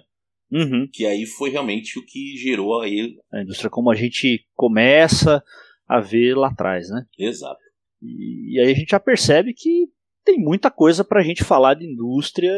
Uhum. 0.50 0.88
Que 0.92 1.06
aí 1.06 1.26
foi 1.26 1.50
realmente 1.50 2.00
o 2.00 2.06
que 2.06 2.38
gerou 2.38 2.82
a 2.82 2.88
ele. 2.88 3.18
A 3.34 3.42
indústria 3.42 3.70
como 3.70 3.92
a 3.92 3.96
gente 3.96 4.46
começa 4.54 5.44
a 5.88 6.00
ver 6.00 6.36
lá 6.36 6.48
atrás, 6.48 6.90
né? 6.90 7.04
Exato. 7.20 7.60
E, 8.02 8.56
e 8.56 8.60
aí 8.62 8.72
a 8.72 8.76
gente 8.76 8.92
já 8.92 9.00
percebe 9.00 9.54
que 9.54 9.90
tem 10.26 10.40
muita 10.40 10.72
coisa 10.72 11.04
para 11.04 11.22
a 11.22 11.24
gente 11.24 11.44
falar 11.44 11.76
de 11.76 11.86
indústria 11.86 12.52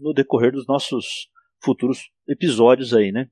no 0.00 0.14
decorrer 0.14 0.52
dos 0.52 0.66
nossos 0.66 1.28
futuros 1.62 2.10
episódios 2.28 2.94
aí, 2.94 3.10
né? 3.10 3.26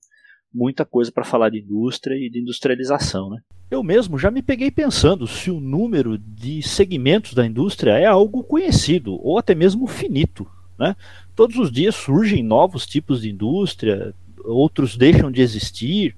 Muita 0.52 0.84
coisa 0.84 1.11
para 1.11 1.25
falar 1.25 1.50
de 1.50 1.61
indústria 1.61 2.14
e 2.14 2.28
de 2.28 2.40
industrialização, 2.40 3.30
né? 3.30 3.40
Eu 3.70 3.82
mesmo 3.82 4.18
já 4.18 4.30
me 4.30 4.42
peguei 4.42 4.70
pensando 4.70 5.26
se 5.26 5.50
o 5.50 5.61
número 5.61 6.18
de 6.18 6.62
segmentos 6.62 7.32
da 7.32 7.46
indústria 7.46 7.92
é 7.92 8.04
algo 8.04 8.44
conhecido 8.44 9.14
ou 9.20 9.38
até 9.38 9.54
mesmo 9.54 9.87
finito. 9.87 10.46
Né? 10.78 10.94
Todos 11.34 11.56
os 11.56 11.73
dias 11.73 11.94
surgem 11.94 12.42
novos 12.42 12.87
tipos 12.87 13.23
de 13.23 13.30
indústria, 13.30 14.14
outros 14.44 14.96
deixam 14.96 15.30
de 15.30 15.40
existir. 15.40 16.14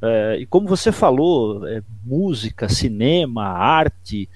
É, 0.00 0.36
e 0.40 0.46
como 0.46 0.68
você 0.68 0.92
falou, 0.92 1.66
é, 1.66 1.82
música, 2.04 2.68
cinema, 2.68 3.44
arte 3.44 4.28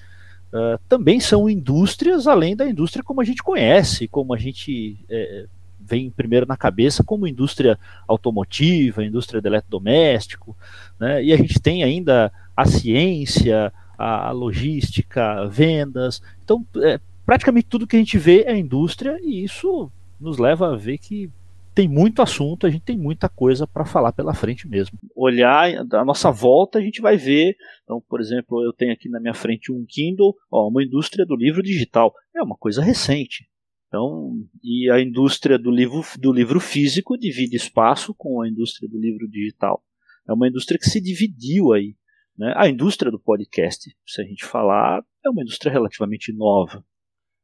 é, 0.53 0.79
também 0.89 1.21
são 1.21 1.49
indústrias 1.49 2.27
além 2.27 2.57
da 2.57 2.69
indústria 2.69 3.05
como 3.05 3.21
a 3.21 3.25
gente 3.25 3.43
conhece, 3.43 4.09
como 4.09 4.35
a 4.35 4.39
gente 4.39 4.99
é, 5.09 5.47
vem 5.81 6.11
primeiro 6.11 6.47
na 6.47 6.57
cabeça, 6.57 7.05
como 7.05 7.27
indústria 7.27 7.79
automotiva, 8.07 9.05
indústria 9.05 9.41
de 9.41 9.49
eletrodoméstico. 9.49 10.57
Né? 10.99 11.25
E 11.25 11.33
a 11.33 11.37
gente 11.37 11.61
tem 11.61 11.83
ainda 11.83 12.33
a 12.57 12.65
ciência, 12.65 13.73
a 13.97 14.31
logística, 14.31 15.47
vendas. 15.47 16.21
Então, 16.45 16.67
é, 16.83 17.01
praticamente 17.25 17.67
tudo 17.69 17.87
que 17.87 17.97
a 17.97 17.99
gente 17.99 18.19
vê 18.19 18.43
é 18.43 18.57
indústria 18.57 19.19
e 19.23 19.45
isso 19.45 19.91
nos 20.21 20.39
leva 20.39 20.73
a 20.73 20.77
ver 20.77 20.99
que 20.99 21.31
tem 21.77 21.87
muito 21.87 22.23
assunto, 22.23 22.67
a 22.67 22.71
gente 22.71 22.85
tem 22.85 22.97
muita 22.97 23.29
coisa 23.29 23.67
para 23.67 23.85
falar 23.85 24.11
pela 24.11 24.33
frente 24.33 24.67
mesmo. 24.67 24.99
Olhar 25.15 25.85
da 25.85 26.03
nossa 26.07 26.31
volta, 26.31 26.79
a 26.79 26.83
gente 26.83 27.03
vai 27.03 27.19
ver. 27.19 27.55
Então, 27.85 28.03
por 28.09 28.19
exemplo, 28.19 28.65
eu 28.65 28.73
tenho 28.73 28.95
aqui 28.95 29.11
na 29.11 29.21
minha 29.21 29.35
frente 29.35 29.71
um 29.71 29.85
Kindle, 29.87 30.35
ó, 30.51 30.69
uma 30.69 30.83
indústria 30.83 31.27
do 31.27 31.37
livro 31.37 31.63
digital. 31.63 32.15
É 32.35 32.43
uma 32.43 32.57
coisa 32.57 32.83
recente. 32.83 33.47
Então, 33.89 34.33
e 34.65 34.91
a 34.91 34.99
indústria 34.99 35.59
do 35.59 35.71
livro, 35.71 36.03
do 36.19 36.33
livro 36.33 36.61
físico 36.61 37.19
divide 37.19 37.57
espaço 37.57 38.15
com 38.15 38.41
a 38.41 38.49
indústria 38.49 38.89
do 38.89 38.99
livro 38.99 39.29
digital. 39.29 39.85
É 40.27 40.33
uma 40.33 40.49
indústria 40.49 40.79
que 40.79 40.89
se 40.89 40.99
dividiu 40.99 41.75
aí. 41.75 41.95
Né? 42.39 42.55
A 42.57 42.71
indústria 42.71 43.11
do 43.11 43.21
podcast, 43.21 43.95
se 44.07 44.23
a 44.23 44.25
gente 44.25 44.47
falar, 44.47 45.05
é 45.23 45.29
uma 45.29 45.43
indústria 45.43 45.71
relativamente 45.71 46.33
nova. 46.33 46.83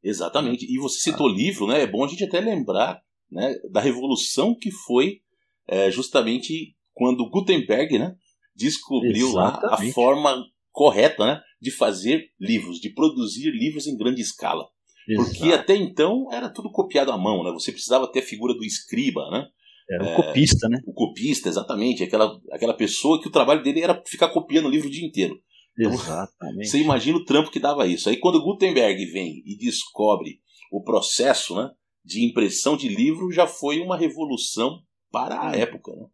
Exatamente. 0.02 0.64
E 0.64 0.78
você 0.78 0.98
citou 1.10 1.28
ah. 1.28 1.32
livro, 1.34 1.66
né? 1.66 1.82
É 1.82 1.86
bom 1.86 2.02
a 2.02 2.08
gente 2.08 2.24
até 2.24 2.40
lembrar 2.40 3.02
né, 3.32 3.54
da 3.70 3.80
revolução 3.80 4.54
que 4.54 4.70
foi 4.70 5.20
é, 5.66 5.90
justamente 5.90 6.76
quando 6.92 7.28
Gutenberg 7.28 7.98
né, 7.98 8.14
descobriu 8.54 9.28
Exatamente. 9.28 9.64
lá 9.64 9.74
a 9.74 9.92
forma 9.92 10.44
correta 10.70 11.24
né, 11.24 11.40
de 11.60 11.70
fazer 11.70 12.26
livros, 12.38 12.78
de 12.78 12.90
produzir 12.90 13.50
livros 13.50 13.86
em 13.86 13.96
grande 13.96 14.20
escala. 14.20 14.66
Exato. 15.08 15.30
Porque 15.30 15.52
até 15.52 15.74
então 15.74 16.28
era 16.32 16.48
tudo 16.48 16.70
copiado 16.70 17.10
à 17.10 17.18
mão, 17.18 17.42
né? 17.42 17.50
Você 17.52 17.72
precisava 17.72 18.10
ter 18.10 18.20
a 18.20 18.24
figura 18.24 18.54
do 18.54 18.64
escriba, 18.64 19.28
né? 19.32 19.46
Era 19.90 20.04
o 20.04 20.08
é, 20.08 20.14
copista, 20.14 20.68
né? 20.68 20.78
O 20.86 20.92
copista, 20.92 21.48
exatamente. 21.48 22.04
Aquela, 22.04 22.38
aquela 22.52 22.74
pessoa 22.74 23.20
que 23.20 23.26
o 23.28 23.32
trabalho 23.32 23.64
dele 23.64 23.80
era 23.80 24.00
ficar 24.06 24.28
copiando 24.28 24.66
o 24.66 24.70
livro 24.70 24.86
o 24.86 24.90
dia 24.90 25.04
inteiro. 25.04 25.36
Exatamente. 25.76 26.68
Você 26.68 26.78
imagina 26.78 27.18
o 27.18 27.24
trampo 27.24 27.50
que 27.50 27.58
dava 27.58 27.86
isso. 27.86 28.08
Aí 28.08 28.16
quando 28.16 28.42
Gutenberg 28.42 29.04
vem 29.06 29.42
e 29.44 29.56
descobre 29.56 30.40
o 30.70 30.82
processo 30.82 31.56
né, 31.56 31.68
de 32.04 32.24
impressão 32.24 32.76
de 32.76 32.88
livro, 32.88 33.30
já 33.32 33.46
foi 33.46 33.80
uma 33.80 33.96
revolução 33.96 34.82
para 35.10 35.48
a 35.48 35.56
época. 35.56 35.92
Né? 35.94 36.06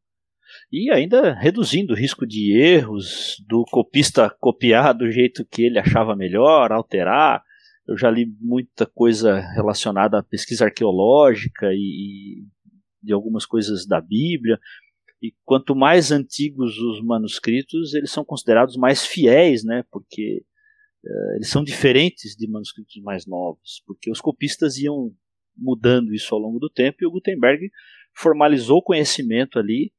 E 0.70 0.90
ainda 0.90 1.34
reduzindo 1.34 1.92
o 1.92 1.96
risco 1.96 2.26
de 2.26 2.56
erros, 2.56 3.36
do 3.46 3.64
copista 3.70 4.34
copiar 4.40 4.94
do 4.94 5.10
jeito 5.10 5.46
que 5.46 5.62
ele 5.62 5.78
achava 5.78 6.16
melhor, 6.16 6.72
alterar. 6.72 7.42
Eu 7.86 7.96
já 7.96 8.10
li 8.10 8.26
muita 8.40 8.84
coisa 8.84 9.40
relacionada 9.54 10.18
à 10.18 10.22
pesquisa 10.22 10.66
arqueológica 10.66 11.66
e, 11.72 12.42
e 12.42 12.46
de 13.02 13.12
algumas 13.12 13.46
coisas 13.46 13.86
da 13.86 14.00
Bíblia. 14.00 14.58
E 15.22 15.32
quanto 15.44 15.74
mais 15.74 16.12
antigos 16.12 16.78
os 16.78 17.02
manuscritos, 17.02 17.94
eles 17.94 18.10
são 18.10 18.24
considerados 18.24 18.76
mais 18.76 19.04
fiéis, 19.04 19.64
né? 19.64 19.84
Porque 19.90 20.44
uh, 21.04 21.36
eles 21.36 21.48
são 21.48 21.64
diferentes 21.64 22.36
de 22.36 22.48
manuscritos 22.48 23.02
mais 23.02 23.26
novos, 23.26 23.82
porque 23.86 24.10
os 24.10 24.20
copistas 24.20 24.76
iam 24.78 25.12
mudando 25.58 26.14
isso 26.14 26.34
ao 26.34 26.40
longo 26.40 26.58
do 26.58 26.70
tempo 26.70 26.98
e 27.00 27.06
o 27.06 27.10
Gutenberg 27.10 27.70
formalizou 28.14 28.78
o 28.78 28.82
conhecimento 28.82 29.58
ali 29.58 29.92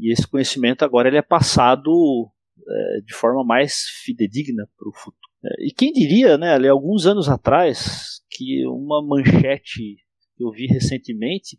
e 0.00 0.12
esse 0.12 0.26
conhecimento 0.26 0.84
agora 0.84 1.08
ele 1.08 1.18
é 1.18 1.22
passado 1.22 1.90
uh, 1.90 3.02
de 3.04 3.14
forma 3.14 3.44
mais 3.44 3.84
fidedigna 4.04 4.66
para 4.76 4.88
o 4.88 4.92
futuro. 4.92 5.16
Uh, 5.44 5.66
e 5.66 5.72
quem 5.72 5.92
diria, 5.92 6.38
né, 6.38 6.54
ali, 6.54 6.68
alguns 6.68 7.06
anos 7.06 7.28
atrás, 7.28 8.22
que 8.30 8.66
uma 8.66 9.04
manchete 9.04 9.96
que 10.36 10.44
eu 10.44 10.50
vi 10.50 10.66
recentemente 10.66 11.58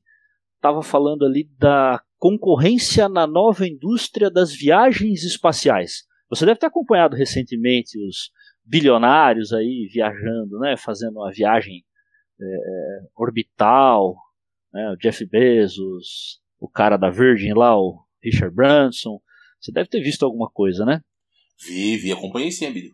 estava 0.56 0.82
falando 0.82 1.26
ali 1.26 1.50
da 1.60 2.02
concorrência 2.18 3.10
na 3.10 3.28
nova 3.28 3.68
indústria 3.68 4.32
das 4.32 4.56
viagens 4.56 5.24
espaciais. 5.24 6.06
Você 6.30 6.46
deve 6.46 6.60
ter 6.60 6.68
acompanhado 6.68 7.16
recentemente 7.16 8.00
os 8.00 8.32
bilionários 8.64 9.52
aí 9.52 9.88
viajando, 9.92 10.58
né, 10.60 10.76
fazendo 10.78 11.18
uma 11.18 11.32
viagem 11.32 11.84
é, 12.44 13.08
orbital, 13.16 14.16
né, 14.74 14.92
o 14.92 14.96
Jeff 14.98 15.26
Bezos, 15.26 16.42
o 16.60 16.68
cara 16.68 16.98
da 16.98 17.10
Virgin 17.10 17.54
lá, 17.54 17.78
o 17.78 18.04
Richard 18.24 18.54
Branson. 18.56 19.20
Você 19.60 19.72
deve 19.72 19.90
ter 19.90 20.02
visto 20.02 20.24
alguma 20.24 20.50
coisa, 20.50 20.86
né? 20.86 21.02
Vi, 21.66 21.98
vi, 21.98 22.12
acompanhei 22.12 22.52
sim, 22.52 22.66
amigo. 22.66 22.94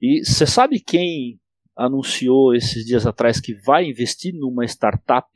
E 0.00 0.24
você 0.24 0.46
sabe 0.46 0.80
quem 0.80 1.38
anunciou 1.76 2.54
esses 2.54 2.84
dias 2.84 3.06
atrás 3.06 3.40
que 3.40 3.54
vai 3.54 3.84
investir 3.84 4.34
numa 4.34 4.64
startup 4.64 5.28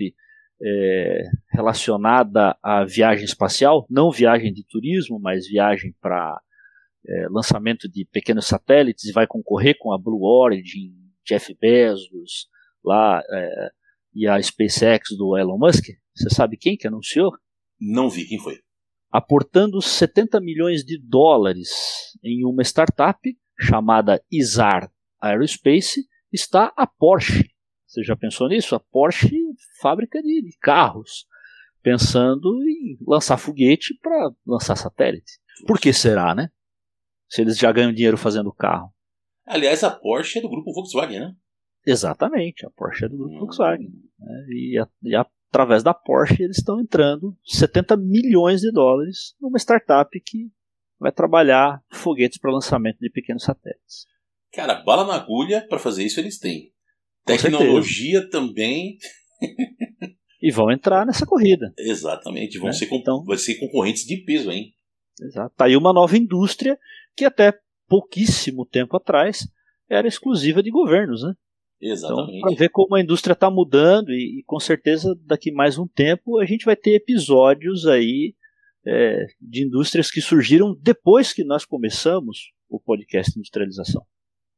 é, 0.62 1.23
relacionada 1.50 2.56
à 2.62 2.85
viagem 2.85 3.25
espacial, 3.25 3.87
não 3.90 4.11
viagem 4.11 4.52
de 4.52 4.64
turismo, 4.64 5.18
mas 5.18 5.47
viagem 5.47 5.94
para 6.00 6.40
é, 7.06 7.28
lançamento 7.28 7.88
de 7.88 8.04
pequenos 8.04 8.47
satélites 8.47 9.04
e 9.04 9.12
vai 9.12 9.26
concorrer 9.26 9.76
com 9.78 9.92
a 9.92 9.99
Blue 9.99 10.23
Origin, 10.25 10.92
Jeff 11.25 11.54
Bezos, 11.61 12.49
lá 12.85 13.23
é, 13.31 13.71
e 14.15 14.27
a 14.27 14.41
SpaceX 14.41 15.17
do 15.17 15.37
Elon 15.37 15.59
Musk. 15.59 15.87
Você 16.15 16.31
sabe 16.31 16.57
quem 16.57 16.77
que 16.77 16.87
anunciou? 16.87 17.33
Não 17.81 18.09
vi 18.09 18.27
quem 18.27 18.39
foi. 18.39 18.59
Aportando 19.11 19.81
70 19.81 20.41
milhões 20.41 20.85
de 20.85 20.99
dólares 20.99 21.71
em 22.23 22.45
uma 22.45 22.62
startup 22.62 23.19
chamada 23.59 24.23
Izar 24.31 24.91
Aerospace 25.21 26.07
está 26.33 26.73
a 26.77 26.87
Porsche. 26.87 27.51
Você 27.87 28.03
já 28.03 28.17
pensou 28.17 28.49
nisso? 28.49 28.75
A 28.75 28.81
Porsche 28.81 29.31
fábrica 29.81 30.23
de, 30.23 30.43
de 30.43 30.57
carros, 30.59 31.27
pensando 31.83 32.49
em 32.62 32.97
lançar 33.07 33.37
foguete 33.37 33.99
para 34.01 34.31
lançar 34.47 34.77
satélite. 34.77 35.33
Por 35.67 35.79
que 35.79 35.93
será, 35.93 36.35
né? 36.35 36.49
Se 37.29 37.43
eles 37.43 37.59
já 37.59 37.71
ganham 37.71 37.93
dinheiro 37.93 38.17
fazendo 38.17 38.53
carro. 38.53 38.93
Aliás, 39.45 39.85
a 39.85 39.91
Porsche 39.91 40.39
é 40.39 40.43
do 40.43 40.49
grupo 40.49 40.73
Volkswagen, 40.73 41.21
né? 41.21 41.35
Exatamente, 41.87 42.65
a 42.65 42.71
Porsche 42.71 43.05
é 43.05 43.09
do 43.09 43.17
grupo 43.17 43.35
hum. 43.35 43.39
Volkswagen. 43.41 43.91
Né? 44.19 44.47
E, 44.51 44.79
a, 44.79 44.89
e 45.03 45.15
através 45.17 45.83
da 45.83 45.93
Porsche 45.93 46.43
eles 46.43 46.59
estão 46.59 46.81
entrando 46.81 47.37
70 47.45 47.97
milhões 47.97 48.61
de 48.61 48.71
dólares 48.71 49.35
numa 49.41 49.59
startup 49.59 50.09
que 50.21 50.51
vai 50.99 51.11
trabalhar 51.11 51.83
foguetes 51.91 52.39
para 52.39 52.53
lançamento 52.53 52.99
de 52.99 53.11
pequenos 53.11 53.43
satélites. 53.43 54.07
Cara, 54.53 54.83
bala 54.83 55.05
na 55.05 55.15
agulha 55.15 55.67
para 55.69 55.79
fazer 55.79 56.05
isso 56.05 56.21
eles 56.21 56.39
têm. 56.39 56.73
Tecnologia 57.25 58.29
também. 58.31 58.99
e 60.41 60.51
vão 60.51 60.71
entrar 60.71 61.07
nessa 61.07 61.27
corrida. 61.27 61.73
Exatamente, 61.79 62.59
vão 62.59 62.69
né? 62.69 62.73
ser, 62.73 62.93
então, 62.93 63.25
vai 63.25 63.39
ser 63.39 63.57
concorrentes 63.57 64.05
de 64.05 64.19
peso, 64.19 64.51
hein? 64.51 64.75
Exato. 65.21 65.55
Tá 65.57 65.67
aí 65.67 65.77
uma 65.77 65.93
nova 65.93 66.17
indústria 66.17 66.79
que 67.17 67.25
até 67.25 67.53
pouquíssimo 67.89 68.65
tempo 68.67 68.97
atrás 68.97 69.47
era 69.89 70.09
exclusiva 70.09 70.62
de 70.62 70.71
governos, 70.71 71.23
né? 71.23 71.35
Exatamente. 71.83 72.39
Então, 72.39 72.49
para 72.49 72.59
ver 72.59 72.69
como 72.69 72.95
a 72.95 73.01
indústria 73.01 73.33
está 73.33 73.51
mudando 73.51 74.12
e, 74.12 74.39
e, 74.39 74.43
com 74.45 74.61
certeza 74.61 75.19
daqui 75.27 75.51
mais 75.51 75.77
um 75.77 75.87
tempo 75.87 76.39
a 76.39 76.47
gente 76.47 76.65
vai 76.65 76.77
ter 76.77 76.95
episódios 76.95 77.87
aí 77.87 78.35
é, 78.87 79.27
de 79.41 79.65
indústrias 79.65 80.09
que 80.09 80.21
surgiram 80.21 80.77
depois 80.81 81.33
que 81.33 81.43
nós 81.43 81.65
começamos 81.65 82.53
o 82.69 82.79
podcast 82.79 83.37
Industrialização. 83.37 84.03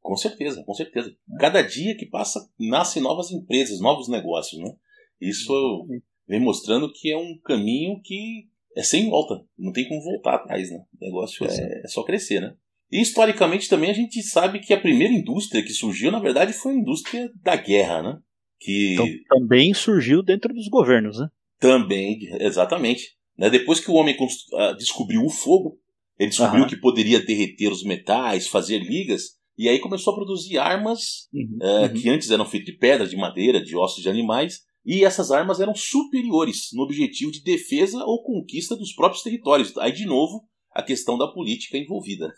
Com 0.02 0.16
certeza, 0.16 0.62
com 0.64 0.74
certeza. 0.74 1.16
Cada 1.40 1.62
dia 1.62 1.96
que 1.96 2.04
passa 2.04 2.46
nascem 2.58 3.02
novas 3.02 3.30
empresas, 3.30 3.80
novos 3.80 4.06
negócios, 4.06 4.60
né? 4.60 4.70
Isso 5.18 5.86
vem 6.28 6.40
mostrando 6.40 6.92
que 6.92 7.10
é 7.10 7.16
um 7.16 7.38
caminho 7.42 8.00
que 8.02 8.50
é 8.76 8.82
sem 8.82 9.08
volta, 9.08 9.42
não 9.56 9.72
tem 9.72 9.88
como 9.88 10.02
voltar 10.02 10.34
atrás, 10.34 10.70
né? 10.70 10.84
O 11.00 11.04
negócio 11.04 11.46
é, 11.46 11.82
é 11.84 11.88
só 11.88 12.02
crescer, 12.02 12.40
né? 12.40 12.54
E 12.90 13.00
historicamente 13.00 13.68
também 13.68 13.90
a 13.90 13.94
gente 13.94 14.22
sabe 14.22 14.60
que 14.60 14.72
a 14.72 14.80
primeira 14.80 15.12
indústria 15.12 15.62
que 15.62 15.72
surgiu, 15.72 16.10
na 16.10 16.20
verdade, 16.20 16.52
foi 16.52 16.72
a 16.72 16.76
indústria 16.76 17.30
da 17.42 17.56
guerra, 17.56 18.02
né? 18.02 18.18
Que 18.60 18.94
então, 18.94 19.06
também 19.28 19.74
surgiu 19.74 20.22
dentro 20.22 20.52
dos 20.54 20.68
governos, 20.68 21.18
né? 21.18 21.28
Também, 21.58 22.18
exatamente. 22.40 23.16
Né? 23.36 23.50
Depois 23.50 23.80
que 23.80 23.90
o 23.90 23.94
homem 23.94 24.16
ah, 24.54 24.72
descobriu 24.72 25.22
o 25.24 25.30
fogo, 25.30 25.78
ele 26.18 26.30
descobriu 26.30 26.66
que 26.66 26.76
poderia 26.76 27.24
derreter 27.24 27.70
os 27.70 27.82
metais, 27.82 28.46
fazer 28.46 28.78
ligas, 28.78 29.36
e 29.56 29.68
aí 29.68 29.78
começou 29.78 30.12
a 30.12 30.16
produzir 30.16 30.58
armas 30.58 31.28
uhum, 31.32 31.58
é, 31.60 31.86
uhum. 31.86 31.94
que 31.94 32.08
antes 32.08 32.30
eram 32.30 32.44
feitas 32.44 32.72
de 32.72 32.78
pedra, 32.78 33.06
de 33.06 33.16
madeira, 33.16 33.62
de 33.62 33.76
ossos 33.76 34.02
de 34.02 34.08
animais, 34.08 34.60
e 34.84 35.04
essas 35.04 35.30
armas 35.30 35.60
eram 35.60 35.74
superiores 35.74 36.68
no 36.72 36.82
objetivo 36.82 37.32
de 37.32 37.42
defesa 37.42 38.04
ou 38.04 38.22
conquista 38.22 38.76
dos 38.76 38.92
próprios 38.92 39.22
territórios. 39.22 39.76
Aí, 39.78 39.92
de 39.92 40.04
novo, 40.04 40.44
a 40.70 40.82
questão 40.82 41.16
da 41.16 41.28
política 41.28 41.78
envolvida. 41.78 42.30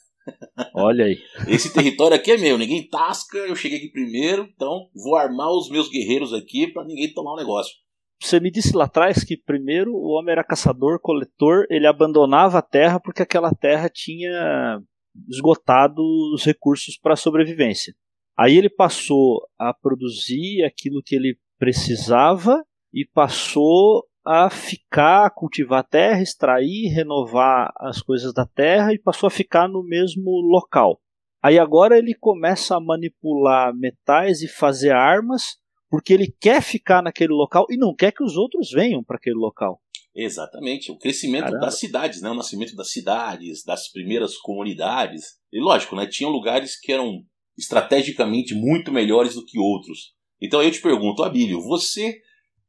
Olha 0.75 1.07
aí. 1.07 1.19
Esse 1.49 1.73
território 1.73 2.17
aqui 2.17 2.33
é 2.33 2.37
meu, 2.37 2.59
ninguém 2.59 2.89
tasca, 2.89 3.39
eu 3.39 3.57
cheguei 3.57 3.79
aqui 3.79 3.89
primeiro, 3.91 4.49
então 4.55 4.89
vou 4.95 5.17
armar 5.17 5.51
os 5.51 5.71
meus 5.71 5.89
guerreiros 5.89 6.33
aqui 6.33 6.67
para 6.67 6.85
ninguém 6.85 7.13
tomar 7.13 7.33
o 7.33 7.35
um 7.35 7.39
negócio. 7.39 7.73
Você 8.21 8.41
me 8.41 8.51
disse 8.51 8.75
lá 8.75 8.85
atrás 8.85 9.23
que 9.23 9.37
primeiro 9.37 9.93
o 9.93 10.19
homem 10.19 10.33
era 10.33 10.45
caçador, 10.45 10.99
coletor, 11.01 11.67
ele 11.71 11.87
abandonava 11.87 12.59
a 12.59 12.63
terra 12.63 12.99
porque 12.99 13.23
aquela 13.23 13.53
terra 13.53 13.89
tinha 13.89 14.81
esgotado 15.29 16.03
os 16.35 16.45
recursos 16.45 16.99
para 16.99 17.17
sobrevivência. 17.17 17.95
Aí 18.39 18.57
ele 18.57 18.69
passou 18.69 19.41
a 19.59 19.73
produzir 19.73 20.63
aquilo 20.65 21.03
que 21.03 21.15
ele 21.15 21.39
precisava 21.59 22.63
e 22.93 23.05
passou 23.05 24.05
a 24.27 24.51
ficar, 24.51 25.31
cultivar 25.31 25.81
a 25.81 25.85
terra, 25.85 26.21
extrair, 26.21 26.89
renovar 26.89 27.73
as 27.77 28.03
coisas 28.03 28.35
da 28.35 28.45
terra 28.45 28.93
e 28.93 28.99
passou 28.99 29.29
a 29.29 29.31
ficar 29.31 29.69
no 29.69 29.83
mesmo 29.85 30.31
local. 30.41 31.01
Aí 31.43 31.59
agora 31.59 31.97
ele 31.97 32.13
começa 32.13 32.77
a 32.77 32.81
manipular 32.81 33.73
metais 33.73 34.43
e 34.43 34.49
fazer 34.49 34.91
armas 34.91 35.59
porque 35.89 36.13
ele 36.13 36.35
quer 36.41 36.61
ficar 36.61 37.03
naquele 37.03 37.33
local 37.33 37.67
e 37.71 37.77
não 37.77 37.95
quer 37.95 38.13
que 38.13 38.25
os 38.25 38.37
outros 38.37 38.71
venham 38.73 39.05
para 39.05 39.17
aquele 39.17 39.37
local. 39.37 39.81
Exatamente, 40.15 40.91
o 40.91 40.99
crescimento 40.99 41.45
Caramba. 41.45 41.61
das 41.61 41.79
cidades, 41.79 42.23
né? 42.23 42.31
o 42.31 42.35
nascimento 42.35 42.75
das 42.75 42.91
cidades, 42.91 43.63
das 43.63 43.93
primeiras 43.93 44.37
comunidades. 44.39 45.37
E 45.53 45.61
lógico, 45.61 45.95
né? 45.95 46.07
tinham 46.07 46.31
lugares 46.31 46.79
que 46.81 46.91
eram 46.91 47.23
estrategicamente 47.57 48.55
muito 48.55 48.91
melhores 48.91 49.35
do 49.35 49.45
que 49.45 49.59
outros. 49.59 50.15
Então 50.41 50.63
eu 50.63 50.71
te 50.71 50.81
pergunto, 50.81 51.23
Abílio, 51.23 51.61
você, 51.61 52.19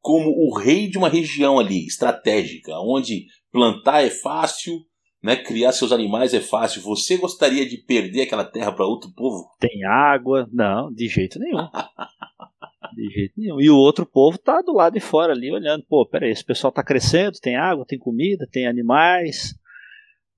como 0.08 0.30
o 0.30 0.58
rei 0.58 0.90
de 0.90 0.98
uma 0.98 1.10
região 1.10 1.60
ali, 1.60 1.86
estratégica, 1.86 2.72
onde 2.80 3.26
plantar 3.52 4.06
é 4.06 4.10
fácil, 4.10 4.80
né, 5.22 5.36
criar 5.36 5.74
seus 5.74 5.92
animais 5.92 6.34
é 6.34 6.40
fácil, 6.40 6.82
você 6.82 7.18
gostaria 7.18 7.68
de 7.68 7.76
perder 7.76 8.22
aquela 8.22 8.46
terra 8.46 8.72
para 8.72 8.86
outro 8.86 9.12
povo? 9.14 9.50
Tem 9.60 9.84
água? 9.84 10.48
Não, 10.50 10.94
de 10.94 11.10
jeito 11.10 11.38
nenhum. 11.38 11.58
De 12.96 13.14
jeito 13.14 13.34
nenhum. 13.38 13.60
E 13.60 13.70
o 13.70 13.76
outro 13.76 14.08
povo 14.08 14.40
tá 14.40 14.62
do 14.62 14.74
lado 14.74 14.94
de 14.94 15.00
fora 15.00 15.34
ali 15.34 15.52
olhando. 15.52 15.86
Pô, 15.88 16.08
peraí, 16.08 16.32
esse 16.32 16.43
pessoal 16.43 16.72
tá 16.72 16.82
crescendo, 16.82 17.38
tem 17.39 17.56
água, 17.56 17.86
tem 17.86 18.00
comida, 18.00 18.48
tem 18.50 18.65
animais. 18.65 19.54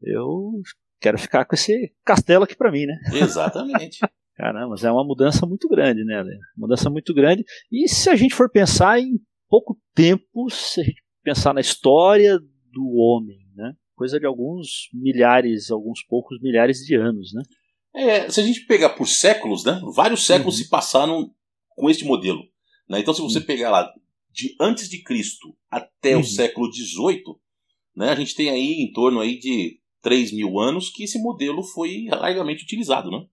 Eu 0.01 0.51
quero 0.99 1.17
ficar 1.17 1.45
com 1.45 1.55
esse 1.55 1.93
castelo 2.03 2.43
aqui 2.43 2.57
para 2.57 2.71
mim, 2.71 2.85
né? 2.85 2.99
Exatamente. 3.15 3.99
Caramba, 4.35 4.69
mas 4.69 4.83
é 4.83 4.91
uma 4.91 5.05
mudança 5.05 5.45
muito 5.45 5.69
grande, 5.69 6.03
né? 6.03 6.21
Mudança 6.57 6.89
muito 6.89 7.13
grande. 7.13 7.45
E 7.71 7.87
se 7.87 8.09
a 8.09 8.15
gente 8.17 8.35
for 8.35 8.49
pensar 8.49 8.99
em 8.99 9.19
pouco 9.49 9.77
tempo, 9.93 10.49
se 10.49 10.81
a 10.81 10.83
gente 10.83 11.01
pensar 11.23 11.53
na 11.53 11.61
história 11.61 12.37
do 12.71 12.95
homem, 12.95 13.39
né? 13.55 13.73
Coisa 13.95 14.19
de 14.19 14.25
alguns 14.25 14.89
milhares, 14.93 15.69
alguns 15.71 16.03
poucos 16.03 16.39
milhares 16.41 16.77
de 16.79 16.95
anos, 16.95 17.33
né? 17.33 17.41
É, 17.93 18.29
se 18.29 18.39
a 18.39 18.43
gente 18.43 18.65
pegar 18.65 18.89
por 18.89 19.07
séculos, 19.07 19.65
né? 19.65 19.81
Vários 19.95 20.25
séculos 20.25 20.57
uhum. 20.57 20.63
se 20.63 20.69
passaram 20.69 21.31
com 21.75 21.89
este 21.89 22.05
modelo. 22.05 22.43
Né? 22.87 22.99
Então, 22.99 23.13
se 23.13 23.21
você 23.21 23.39
hum. 23.39 23.45
pegar 23.45 23.71
lá 23.71 23.91
de 24.31 24.55
antes 24.59 24.89
de 24.89 25.01
Cristo 25.01 25.55
até 25.69 26.15
uhum. 26.15 26.21
o 26.21 26.25
século 26.25 26.71
XVIII, 26.71 27.23
né, 27.95 28.09
a 28.09 28.15
gente 28.15 28.35
tem 28.35 28.49
aí 28.49 28.81
em 28.81 28.91
torno 28.91 29.19
aí 29.19 29.37
de 29.37 29.79
3 30.01 30.31
mil 30.33 30.59
anos 30.59 30.89
que 30.89 31.03
esse 31.03 31.19
modelo 31.19 31.63
foi 31.63 32.05
largamente 32.09 32.63
utilizado, 32.63 33.09
né? 33.11 33.25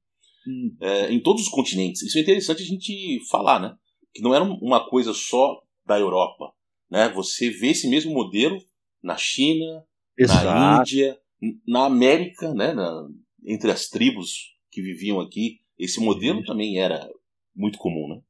Uhum. 0.47 0.77
É, 0.81 1.13
em 1.13 1.21
todos 1.21 1.43
os 1.43 1.49
continentes. 1.49 2.03
Isso 2.03 2.19
é 2.19 2.23
interessante 2.23 2.63
a 2.63 2.67
gente 2.67 3.21
falar, 3.31 3.61
né? 3.61 3.75
Que 4.15 4.23
não 4.23 4.35
era 4.35 4.45
uma 4.45 4.89
coisa 4.89 5.13
só 5.13 5.61
da 5.87 5.99
Europa. 5.99 6.53
Né? 6.91 7.09
Você 7.11 7.51
vê 7.51 7.69
esse 7.69 7.89
mesmo 7.89 8.13
modelo 8.13 8.59
na 9.03 9.17
China, 9.17 9.85
Exato. 10.19 10.45
na 10.45 10.81
Índia, 10.81 11.19
na 11.67 11.87
América, 11.87 12.53
né? 12.55 12.73
Na, 12.73 13.09
entre 13.45 13.71
as 13.71 13.89
tribos 13.89 14.55
que 14.71 14.83
viviam 14.83 15.21
aqui. 15.21 15.61
Esse 15.79 16.01
modelo 16.01 16.43
também 16.45 16.79
era 16.79 17.09
muito 17.55 17.79
comum, 17.79 18.09
né? 18.09 18.21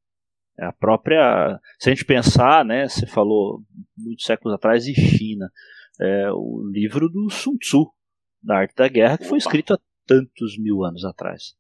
É 0.59 0.67
a 0.67 0.73
própria. 0.73 1.61
Se 1.79 1.91
a 1.91 1.95
gente 1.95 2.05
pensar, 2.05 2.65
né, 2.65 2.89
você 2.89 3.07
falou 3.07 3.63
muitos 3.97 4.25
séculos 4.25 4.55
atrás 4.55 4.85
de 4.85 4.95
China, 4.95 5.51
é, 6.01 6.31
o 6.33 6.63
livro 6.73 7.09
do 7.09 7.31
Sun 7.31 7.57
Tzu, 7.59 7.91
da 8.43 8.59
Arte 8.59 8.75
da 8.75 8.89
Guerra, 8.89 9.19
que 9.19 9.25
foi 9.25 9.39
escrito 9.39 9.75
há 9.75 9.79
tantos 10.07 10.59
mil 10.59 10.83
anos 10.83 11.05
atrás. 11.05 11.55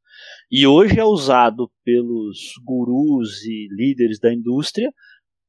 E 0.50 0.66
hoje 0.66 0.98
é 0.98 1.04
usado 1.04 1.70
pelos 1.84 2.54
gurus 2.64 3.42
e 3.44 3.68
líderes 3.70 4.18
da 4.18 4.32
indústria 4.32 4.90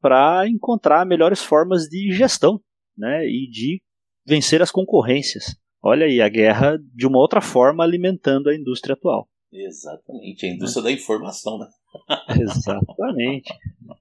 para 0.01 0.47
encontrar 0.47 1.05
melhores 1.05 1.41
formas 1.41 1.83
de 1.83 2.11
gestão 2.11 2.59
né, 2.97 3.25
e 3.27 3.49
de 3.49 3.81
vencer 4.25 4.61
as 4.61 4.71
concorrências. 4.71 5.55
Olha 5.81 6.05
aí, 6.05 6.21
a 6.21 6.29
guerra 6.29 6.77
de 6.93 7.07
uma 7.07 7.19
outra 7.19 7.41
forma 7.41 7.83
alimentando 7.83 8.49
a 8.49 8.55
indústria 8.55 8.93
atual. 8.93 9.27
Exatamente, 9.51 10.45
a 10.45 10.49
indústria 10.49 10.83
da 10.83 10.91
informação, 10.91 11.57
né? 11.57 11.67
Exatamente. 12.41 13.53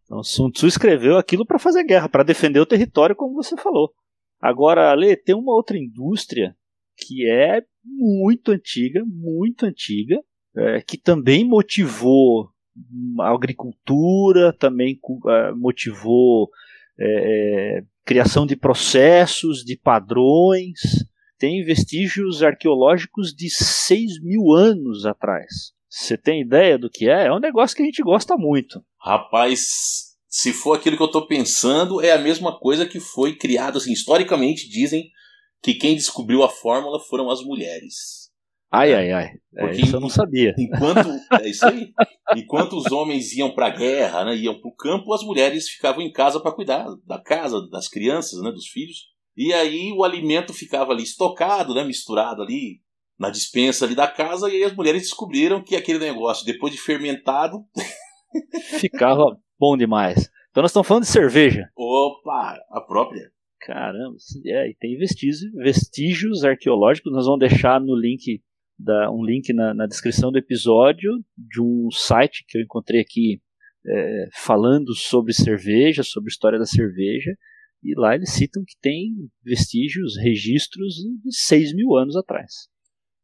Então 0.04 0.22
Sun 0.22 0.50
Tzu 0.50 0.66
escreveu 0.66 1.16
aquilo 1.16 1.46
para 1.46 1.58
fazer 1.58 1.84
guerra, 1.84 2.08
para 2.08 2.24
defender 2.24 2.60
o 2.60 2.66
território, 2.66 3.14
como 3.14 3.34
você 3.34 3.56
falou. 3.56 3.92
Agora, 4.40 4.90
Ale, 4.90 5.16
tem 5.16 5.34
uma 5.34 5.52
outra 5.52 5.78
indústria 5.78 6.56
que 6.96 7.28
é 7.28 7.62
muito 7.84 8.50
antiga, 8.50 9.02
muito 9.06 9.64
antiga, 9.64 10.20
é, 10.56 10.80
que 10.80 10.98
também 10.98 11.44
motivou 11.44 12.50
a 13.20 13.30
agricultura, 13.32 14.52
também 14.52 14.98
uh, 15.02 15.56
motivou 15.56 16.50
é, 16.98 17.82
criação 18.04 18.46
de 18.46 18.56
processos, 18.56 19.64
de 19.64 19.76
padrões, 19.76 20.80
tem 21.38 21.64
vestígios 21.64 22.42
arqueológicos 22.42 23.34
de 23.34 23.50
6 23.50 24.22
mil 24.22 24.52
anos 24.52 25.04
atrás. 25.04 25.72
Você 25.88 26.16
tem 26.16 26.42
ideia 26.42 26.78
do 26.78 26.90
que 26.90 27.08
é? 27.08 27.26
É 27.26 27.32
um 27.32 27.38
negócio 27.38 27.76
que 27.76 27.82
a 27.82 27.86
gente 27.86 28.02
gosta 28.02 28.36
muito. 28.36 28.82
Rapaz, 29.00 30.16
se 30.28 30.52
for 30.52 30.76
aquilo 30.76 30.96
que 30.96 31.02
eu 31.02 31.06
estou 31.06 31.26
pensando, 31.26 32.00
é 32.00 32.12
a 32.12 32.18
mesma 32.18 32.58
coisa 32.58 32.86
que 32.86 33.00
foi 33.00 33.36
criado. 33.36 33.78
Assim, 33.78 33.92
historicamente, 33.92 34.68
dizem 34.68 35.10
que 35.62 35.74
quem 35.74 35.94
descobriu 35.94 36.42
a 36.42 36.48
fórmula 36.48 37.00
foram 37.00 37.30
as 37.30 37.42
mulheres. 37.42 38.25
Ai, 38.70 38.92
ai, 38.94 39.12
ai. 39.12 39.30
É, 39.56 39.70
isso 39.72 39.96
eu 39.96 40.00
não 40.00 40.08
sabia. 40.08 40.54
Enquanto, 40.58 41.08
é 41.40 41.48
isso 41.48 41.66
aí. 41.66 41.92
Enquanto 42.36 42.76
os 42.76 42.90
homens 42.92 43.32
iam 43.32 43.54
para 43.54 43.66
a 43.66 43.70
guerra, 43.70 44.24
né, 44.24 44.36
iam 44.36 44.60
para 44.60 44.68
o 44.68 44.74
campo, 44.74 45.14
as 45.14 45.22
mulheres 45.22 45.68
ficavam 45.68 46.02
em 46.02 46.12
casa 46.12 46.40
para 46.40 46.52
cuidar 46.52 46.86
da 47.06 47.20
casa, 47.20 47.66
das 47.70 47.88
crianças, 47.88 48.40
né, 48.42 48.50
dos 48.50 48.66
filhos. 48.66 49.06
E 49.36 49.52
aí 49.52 49.92
o 49.92 50.02
alimento 50.02 50.52
ficava 50.52 50.92
ali 50.92 51.02
estocado, 51.02 51.74
né, 51.74 51.84
misturado 51.84 52.42
ali 52.42 52.80
na 53.18 53.30
dispensa 53.30 53.84
ali 53.84 53.94
da 53.94 54.06
casa, 54.06 54.50
e 54.50 54.56
aí 54.56 54.64
as 54.64 54.74
mulheres 54.74 55.02
descobriram 55.02 55.62
que 55.62 55.74
aquele 55.74 55.98
negócio, 55.98 56.44
depois 56.44 56.72
de 56.72 56.78
fermentado. 56.78 57.64
ficava 58.78 59.24
bom 59.58 59.76
demais. 59.76 60.30
Então 60.50 60.62
nós 60.62 60.70
estamos 60.70 60.88
falando 60.88 61.04
de 61.04 61.10
cerveja. 61.10 61.70
Opa, 61.76 62.58
a 62.70 62.80
própria. 62.80 63.30
Caramba, 63.60 64.16
é, 64.44 64.70
e 64.70 64.76
tem 64.78 64.96
vestígios, 64.96 65.40
vestígios 65.54 66.44
arqueológicos, 66.44 67.12
nós 67.12 67.24
vamos 67.24 67.40
deixar 67.40 67.80
no 67.80 67.96
link 67.96 68.40
da, 68.78 69.10
um 69.10 69.24
link 69.24 69.52
na, 69.52 69.72
na, 69.74 69.86
descrição 69.86 70.30
do 70.30 70.38
episódio 70.38 71.10
de 71.36 71.60
um 71.60 71.88
site 71.90 72.44
que 72.48 72.58
eu 72.58 72.62
encontrei 72.62 73.00
aqui 73.00 73.40
é, 73.86 74.28
falando 74.34 74.94
sobre 74.94 75.32
cerveja, 75.32 76.02
sobre 76.02 76.30
história 76.30 76.58
da 76.58 76.66
cerveja. 76.66 77.36
E 77.82 77.94
lá 77.98 78.14
eles 78.14 78.32
citam 78.32 78.62
que 78.66 78.74
tem 78.80 79.12
vestígios, 79.42 80.16
registros 80.18 80.94
de 80.94 81.34
6 81.34 81.74
mil 81.74 81.94
anos 81.96 82.16
atrás. 82.16 82.68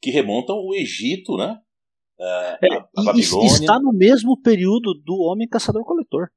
Que 0.01 0.11
remontam 0.11 0.57
o 0.57 0.75
Egito, 0.75 1.37
né? 1.37 1.59
uh, 2.23 2.57
é, 2.63 2.77
a, 2.77 3.11
a 3.11 3.19
está 3.19 3.79
no 3.81 3.93
mesmo 3.93 4.41
período 4.41 4.95
do 5.05 5.17
Homem 5.21 5.49
Caçador-Coletor. 5.49 6.29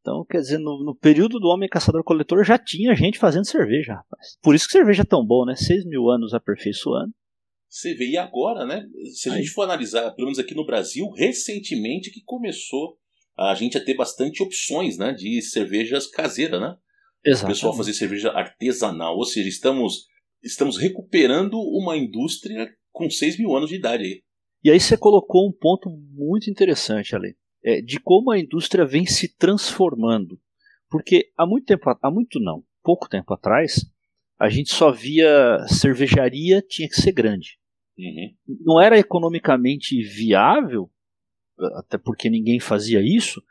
Então, 0.00 0.24
quer 0.28 0.38
dizer, 0.38 0.58
no, 0.58 0.82
no, 0.82 0.94
período 0.94 1.38
do 1.38 1.48
Homem 1.48 1.68
Caçador-Coletor 1.68 2.42
já 2.42 2.58
tinha 2.58 2.94
gente 2.94 3.18
fazendo 3.18 3.46
cerveja, 3.46 3.94
rapaz. 3.94 4.38
Por 4.42 4.54
isso 4.54 4.66
que 4.66 4.72
cerveja 4.72 5.02
é 5.02 5.04
tão 5.04 5.24
bom, 5.24 5.44
né? 5.44 5.54
Seis 5.56 5.84
mil 5.84 6.08
anos 6.10 6.32
aperfeiçoando. 6.32 7.12
Você 7.70 7.94
vê, 7.94 8.10
e 8.10 8.16
agora, 8.16 8.66
né? 8.66 8.84
Se 9.14 9.30
a 9.30 9.34
Aí. 9.34 9.38
gente 9.38 9.52
for 9.52 9.62
analisar, 9.62 10.10
pelo 10.10 10.26
menos 10.26 10.40
aqui 10.40 10.54
no 10.54 10.66
Brasil, 10.66 11.08
recentemente 11.10 12.10
que 12.10 12.20
começou 12.24 12.98
a 13.38 13.54
gente 13.54 13.78
a 13.78 13.84
ter 13.84 13.94
bastante 13.94 14.42
opções, 14.42 14.98
né? 14.98 15.12
De 15.12 15.40
cervejas 15.40 16.08
caseiras, 16.08 16.60
né? 16.60 16.76
O 17.44 17.46
pessoal 17.46 17.76
fazer 17.76 17.94
cerveja 17.94 18.30
artesanal. 18.32 19.16
Ou 19.16 19.24
seja, 19.24 19.48
estamos, 19.48 20.06
estamos 20.42 20.76
recuperando 20.76 21.54
uma 21.60 21.96
indústria 21.96 22.68
com 22.90 23.08
6 23.08 23.38
mil 23.38 23.54
anos 23.54 23.70
de 23.70 23.76
idade 23.76 24.04
aí. 24.04 24.22
E 24.64 24.70
aí 24.70 24.80
você 24.80 24.96
colocou 24.96 25.48
um 25.48 25.52
ponto 25.52 25.88
muito 25.88 26.50
interessante 26.50 27.14
ali, 27.14 27.34
é, 27.64 27.80
de 27.80 27.98
como 28.00 28.30
a 28.30 28.38
indústria 28.38 28.84
vem 28.84 29.06
se 29.06 29.28
transformando. 29.36 30.38
Porque 30.90 31.30
há 31.36 31.46
muito 31.46 31.66
tempo, 31.66 31.84
há 32.02 32.10
muito 32.10 32.40
não, 32.40 32.64
pouco 32.82 33.08
tempo 33.08 33.32
atrás, 33.32 33.86
a 34.38 34.48
gente 34.48 34.70
só 34.70 34.90
via 34.90 35.58
cervejaria 35.68 36.60
tinha 36.66 36.88
que 36.88 36.96
ser 36.96 37.12
grande. 37.12 37.59
Uhum. 38.00 38.56
Não 38.64 38.80
era 38.80 38.98
economicamente 38.98 40.00
viável, 40.02 40.90
até 41.74 41.98
porque 41.98 42.30
ninguém 42.30 42.58
fazia 42.58 43.00
isso, 43.00 43.42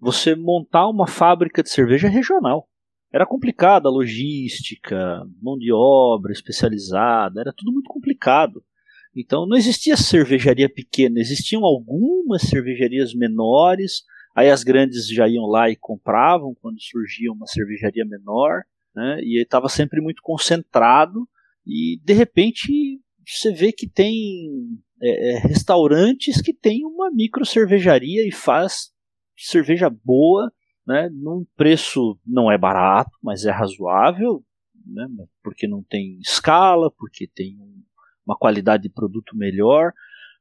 você 0.00 0.34
montar 0.34 0.88
uma 0.88 1.06
fábrica 1.06 1.62
de 1.62 1.70
cerveja 1.70 2.08
regional. 2.08 2.68
Era 3.12 3.26
complicada 3.26 3.88
a 3.88 3.92
logística, 3.92 5.24
mão 5.40 5.56
de 5.58 5.72
obra 5.72 6.32
especializada, 6.32 7.40
era 7.40 7.52
tudo 7.52 7.72
muito 7.72 7.88
complicado. 7.88 8.62
Então 9.14 9.46
não 9.46 9.56
existia 9.56 9.96
cervejaria 9.96 10.68
pequena, 10.68 11.18
existiam 11.18 11.64
algumas 11.64 12.42
cervejarias 12.42 13.14
menores, 13.14 14.04
aí 14.36 14.50
as 14.50 14.62
grandes 14.62 15.08
já 15.08 15.26
iam 15.28 15.46
lá 15.46 15.70
e 15.70 15.76
compravam 15.76 16.54
quando 16.60 16.80
surgia 16.80 17.32
uma 17.32 17.46
cervejaria 17.46 18.04
menor, 18.04 18.62
né, 18.94 19.20
e 19.22 19.42
estava 19.42 19.68
sempre 19.68 20.00
muito 20.00 20.22
concentrado, 20.22 21.26
e 21.66 21.98
de 22.04 22.12
repente 22.12 23.00
você 23.36 23.52
vê 23.52 23.72
que 23.72 23.88
tem 23.88 24.48
é, 25.02 25.32
é, 25.32 25.38
restaurantes 25.38 26.40
que 26.40 26.52
tem 26.52 26.84
uma 26.84 27.10
micro 27.10 27.44
cervejaria 27.44 28.26
e 28.26 28.32
faz 28.32 28.90
cerveja 29.36 29.90
boa, 29.90 30.52
né, 30.86 31.08
num 31.12 31.46
preço 31.56 32.18
não 32.26 32.50
é 32.50 32.56
barato, 32.56 33.10
mas 33.22 33.44
é 33.44 33.50
razoável, 33.50 34.42
né, 34.86 35.06
porque 35.42 35.68
não 35.68 35.82
tem 35.82 36.18
escala, 36.20 36.90
porque 36.90 37.28
tem 37.28 37.56
uma 38.26 38.36
qualidade 38.36 38.84
de 38.84 38.88
produto 38.88 39.36
melhor. 39.36 39.92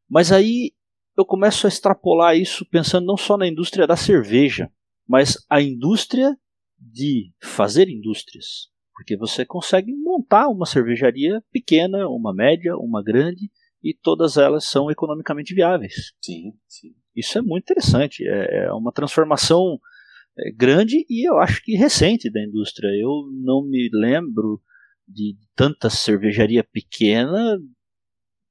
Mas 0.09 0.31
aí 0.31 0.71
eu 1.17 1.25
começo 1.25 1.67
a 1.67 1.69
extrapolar 1.69 2.37
isso 2.37 2.65
pensando 2.65 3.05
não 3.05 3.17
só 3.17 3.37
na 3.37 3.47
indústria 3.47 3.85
da 3.85 3.95
cerveja, 3.95 4.71
mas 5.07 5.37
a 5.49 5.61
indústria 5.61 6.37
de 6.79 7.33
fazer 7.41 7.89
indústrias. 7.89 8.69
Porque 8.97 9.15
você 9.15 9.45
consegue 9.45 9.93
montar 9.93 10.47
uma 10.47 10.65
cervejaria 10.65 11.39
pequena, 11.51 12.09
uma 12.09 12.33
média, 12.33 12.75
uma 12.75 13.03
grande, 13.03 13.51
e 13.83 13.93
todas 13.93 14.37
elas 14.37 14.65
são 14.65 14.89
economicamente 14.89 15.53
viáveis. 15.53 16.13
Sim, 16.19 16.53
sim. 16.67 16.95
Isso 17.15 17.37
é 17.37 17.41
muito 17.43 17.61
interessante. 17.61 18.27
É, 18.27 18.65
é 18.65 18.73
uma 18.73 18.91
transformação 18.91 19.79
é, 20.35 20.51
grande 20.51 21.05
e 21.07 21.29
eu 21.29 21.37
acho 21.37 21.61
que 21.63 21.75
recente 21.75 22.31
da 22.31 22.43
indústria. 22.43 22.87
Eu 22.87 23.29
não 23.31 23.63
me 23.63 23.87
lembro 23.93 24.59
de 25.07 25.37
tanta 25.55 25.91
cervejaria 25.91 26.63
pequena 26.63 27.59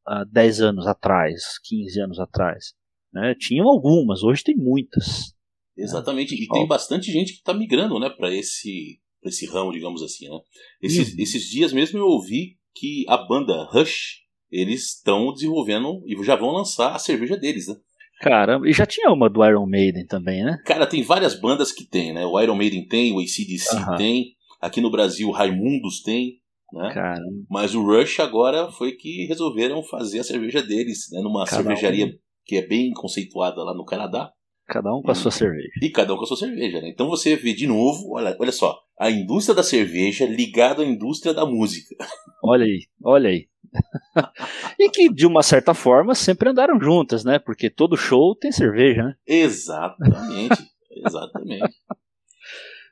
há 0.06 0.22
10 0.22 0.60
anos 0.60 0.86
atrás, 0.86 1.58
15 1.64 2.00
anos 2.00 2.20
atrás. 2.20 2.72
Né? 3.12 3.34
Tinham 3.36 3.66
algumas, 3.66 4.22
hoje 4.22 4.44
tem 4.44 4.56
muitas. 4.56 5.34
Exatamente, 5.76 6.34
e 6.34 6.46
tem 6.48 6.66
bastante 6.68 7.10
gente 7.10 7.32
que 7.32 7.38
está 7.38 7.52
migrando 7.52 7.98
né, 7.98 8.08
para 8.08 8.32
esse, 8.32 9.00
esse 9.28 9.46
ramo, 9.46 9.72
digamos 9.72 10.02
assim. 10.02 10.28
Né? 10.28 10.38
Esses, 10.82 11.12
uhum. 11.12 11.20
esses 11.20 11.42
dias 11.44 11.72
mesmo 11.72 11.98
eu 11.98 12.06
ouvi 12.06 12.56
que 12.74 13.04
a 13.08 13.16
banda 13.16 13.68
Rush, 13.72 14.22
eles 14.50 14.96
estão 14.96 15.32
desenvolvendo 15.32 16.02
e 16.06 16.22
já 16.24 16.36
vão 16.36 16.50
lançar 16.50 16.94
a 16.94 16.98
cerveja 16.98 17.36
deles, 17.36 17.66
né? 17.68 17.74
Caramba, 18.20 18.66
e 18.68 18.72
já 18.72 18.86
tinha 18.86 19.10
uma 19.10 19.28
do 19.28 19.44
Iron 19.44 19.66
Maiden 19.66 20.06
também, 20.06 20.42
né? 20.42 20.58
Cara, 20.64 20.86
tem 20.86 21.02
várias 21.02 21.38
bandas 21.38 21.70
que 21.70 21.86
tem, 21.86 22.14
né? 22.14 22.24
O 22.24 22.40
Iron 22.40 22.54
Maiden 22.54 22.86
tem, 22.86 23.12
o 23.12 23.20
ACDC 23.20 23.76
uhum. 23.76 23.96
tem, 23.96 24.32
aqui 24.60 24.80
no 24.80 24.90
Brasil 24.90 25.28
o 25.28 25.32
Raimundos 25.32 26.02
tem, 26.02 26.40
né? 26.72 26.92
Caramba. 26.92 27.44
Mas 27.48 27.74
o 27.74 27.82
Rush 27.82 28.20
agora 28.20 28.70
foi 28.72 28.92
que 28.92 29.26
resolveram 29.26 29.82
fazer 29.82 30.20
a 30.20 30.24
cerveja 30.24 30.62
deles, 30.62 31.08
né? 31.12 31.20
Numa 31.20 31.44
cada 31.44 31.62
cervejaria 31.62 32.06
um. 32.06 32.12
que 32.44 32.56
é 32.56 32.66
bem 32.66 32.92
conceituada 32.92 33.62
lá 33.62 33.74
no 33.74 33.84
Canadá. 33.84 34.30
Cada 34.66 34.92
um 34.94 35.00
com 35.00 35.10
a 35.10 35.14
sua 35.14 35.30
cerveja. 35.30 35.70
E 35.80 35.90
cada 35.90 36.12
um 36.12 36.16
com 36.16 36.24
a 36.24 36.26
sua 36.26 36.36
cerveja, 36.36 36.80
né? 36.80 36.88
Então 36.88 37.08
você 37.08 37.36
vê 37.36 37.54
de 37.54 37.66
novo, 37.66 38.14
olha, 38.14 38.36
olha 38.40 38.50
só, 38.50 38.76
a 38.98 39.10
indústria 39.10 39.54
da 39.54 39.62
cerveja 39.62 40.26
ligada 40.26 40.82
à 40.82 40.84
indústria 40.86 41.32
da 41.32 41.46
música. 41.46 41.94
Olha 42.42 42.64
aí, 42.64 42.86
olha 43.02 43.30
aí. 43.30 43.48
e 44.78 44.88
que, 44.90 45.08
de 45.12 45.26
uma 45.26 45.42
certa 45.42 45.72
forma, 45.72 46.14
sempre 46.14 46.48
andaram 46.48 46.80
juntas, 46.80 47.24
né? 47.24 47.38
Porque 47.38 47.70
todo 47.70 47.96
show 47.96 48.34
tem 48.34 48.50
cerveja, 48.50 49.04
né? 49.04 49.14
Exatamente, 49.26 50.56
exatamente. 51.06 51.74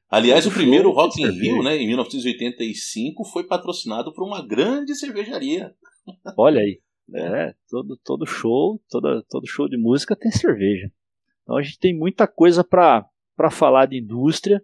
Aliás, 0.09 0.47
o 0.47 0.51
primeiro 0.53 0.93
Rock 0.93 1.21
in 1.21 1.31
Rio, 1.31 1.63
né, 1.63 1.77
em 1.77 1.89
1985, 1.89 3.25
foi 3.25 3.45
patrocinado 3.45 4.13
por 4.13 4.25
uma 4.25 4.47
grande 4.47 4.95
cervejaria. 4.95 5.75
Olha 6.37 6.61
aí. 6.61 6.81
É, 7.15 7.55
todo, 7.69 7.99
todo 8.03 8.25
show, 8.25 8.81
todo, 8.89 9.23
todo 9.29 9.47
show 9.47 9.69
de 9.69 9.77
música 9.77 10.17
tem 10.17 10.31
cerveja. 10.31 10.91
Então 11.45 11.57
a 11.57 11.63
gente 11.63 11.79
tem 11.79 11.97
muita 11.97 12.27
coisa 12.27 12.65
para 12.65 13.07
falar 13.51 13.87
de 13.87 13.99
indústria. 13.99 14.61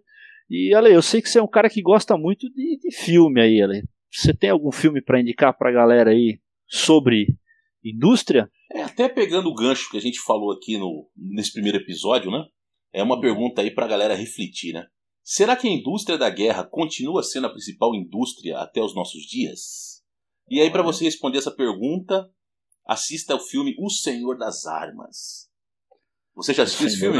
E, 0.49 0.73
Ale, 0.75 0.93
eu 0.93 1.01
sei 1.01 1.21
que 1.21 1.29
você 1.29 1.39
é 1.39 1.43
um 1.43 1.47
cara 1.47 1.69
que 1.69 1.81
gosta 1.81 2.17
muito 2.17 2.49
de, 2.49 2.77
de 2.77 2.91
filme 2.93 3.39
aí, 3.39 3.61
Ale. 3.61 3.83
Você 4.11 4.33
tem 4.33 4.49
algum 4.49 4.71
filme 4.71 5.01
para 5.01 5.21
indicar 5.21 5.57
para 5.57 5.69
a 5.69 5.73
galera 5.73 6.11
aí 6.11 6.41
sobre 6.67 7.27
indústria? 7.83 8.51
É, 8.73 8.81
até 8.83 9.07
pegando 9.07 9.47
o 9.47 9.55
gancho 9.55 9.89
que 9.89 9.97
a 9.97 10.01
gente 10.01 10.19
falou 10.19 10.51
aqui 10.51 10.77
no, 10.77 11.09
nesse 11.15 11.53
primeiro 11.53 11.77
episódio, 11.77 12.29
né? 12.29 12.43
É 12.91 13.01
uma 13.01 13.21
pergunta 13.21 13.61
aí 13.61 13.71
para 13.71 13.85
a 13.85 13.89
galera 13.89 14.15
refletir, 14.15 14.73
né? 14.73 14.85
Será 15.23 15.55
que 15.55 15.67
a 15.67 15.71
indústria 15.71 16.17
da 16.17 16.29
guerra 16.29 16.65
continua 16.65 17.23
sendo 17.23 17.47
a 17.47 17.49
principal 17.49 17.95
indústria 17.95 18.57
até 18.57 18.81
os 18.81 18.93
nossos 18.93 19.21
dias? 19.23 20.03
E 20.49 20.59
aí, 20.59 20.69
para 20.69 20.83
você 20.83 21.05
responder 21.05 21.37
essa 21.37 21.55
pergunta, 21.55 22.29
assista 22.85 23.33
ao 23.33 23.39
filme 23.39 23.75
O 23.79 23.89
Senhor 23.89 24.37
das 24.37 24.65
Armas. 24.65 25.50
Você 26.41 26.53
já 26.53 26.63
assistiu 26.63 26.87
esse 26.87 26.99
filme? 26.99 27.17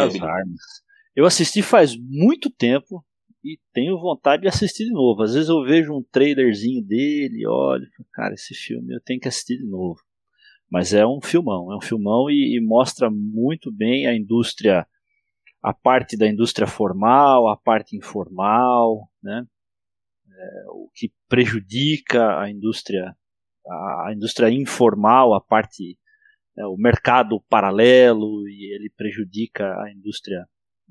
Eu 1.16 1.26
assisti 1.26 1.62
faz 1.62 1.96
muito 1.98 2.50
tempo 2.50 3.06
e 3.44 3.60
tenho 3.74 4.00
vontade 4.00 4.44
de 4.44 4.48
assistir 4.48 4.86
de 4.86 4.92
novo. 4.92 5.24
Às 5.24 5.34
vezes 5.34 5.50
eu 5.50 5.64
vejo 5.64 5.94
um 5.94 6.04
trailerzinho 6.12 6.84
dele, 6.84 7.46
olho, 7.48 7.88
cara, 8.14 8.34
esse 8.34 8.54
filme 8.54 8.94
eu 8.94 9.02
tenho 9.02 9.20
que 9.20 9.28
assistir 9.28 9.58
de 9.58 9.68
novo. 9.68 10.00
Mas 10.70 10.94
é 10.94 11.06
um 11.06 11.20
filmão, 11.22 11.72
é 11.74 11.76
um 11.76 11.82
filmão 11.82 12.30
e, 12.30 12.56
e 12.58 12.62
mostra 12.62 13.10
muito 13.12 13.72
bem 13.72 14.08
a 14.08 14.16
indústria, 14.16 14.88
a 15.62 15.74
parte 15.74 16.16
da 16.16 16.28
indústria 16.28 16.66
formal, 16.66 17.50
a 17.50 17.58
parte 17.58 17.98
informal, 17.98 19.10
né? 19.22 19.46
É, 20.30 20.64
o 20.70 20.90
que 20.96 21.12
prejudica 21.28 22.40
a 22.40 22.50
indústria, 22.50 23.14
a, 23.68 24.08
a 24.08 24.14
indústria 24.16 24.50
informal, 24.50 25.34
a 25.34 25.42
parte, 25.42 26.00
é, 26.58 26.66
o 26.66 26.76
mercado 26.78 27.42
paralelo 27.50 28.48
e 28.48 28.74
ele 28.74 28.90
prejudica 28.90 29.66
a 29.66 29.92
indústria 29.92 30.46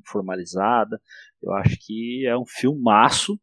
formalizada. 0.06 1.00
Eu 1.42 1.52
acho 1.54 1.76
que 1.80 2.26
é 2.26 2.36
um 2.36 2.46
filmaço 2.46 3.38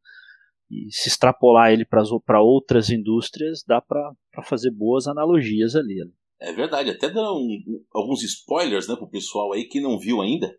e 0.69 0.91
se 0.91 1.08
extrapolar 1.08 1.71
ele 1.71 1.86
para 1.86 2.41
outras 2.41 2.89
indústrias 2.89 3.63
dá 3.65 3.82
para 3.82 4.13
fazer 4.43 4.71
boas 4.71 5.08
analogias 5.08 5.75
ali. 5.75 5.95
Né? 5.95 6.12
É 6.39 6.53
verdade, 6.53 6.91
até 6.91 7.10
dando 7.10 7.38
um, 7.38 7.86
alguns 7.93 8.23
spoilers 8.23 8.88
né, 8.88 8.95
para 8.95 9.06
o 9.06 9.10
pessoal 9.10 9.53
aí 9.53 9.65
que 9.65 9.80
não 9.80 9.99
viu 9.99 10.21
ainda. 10.21 10.58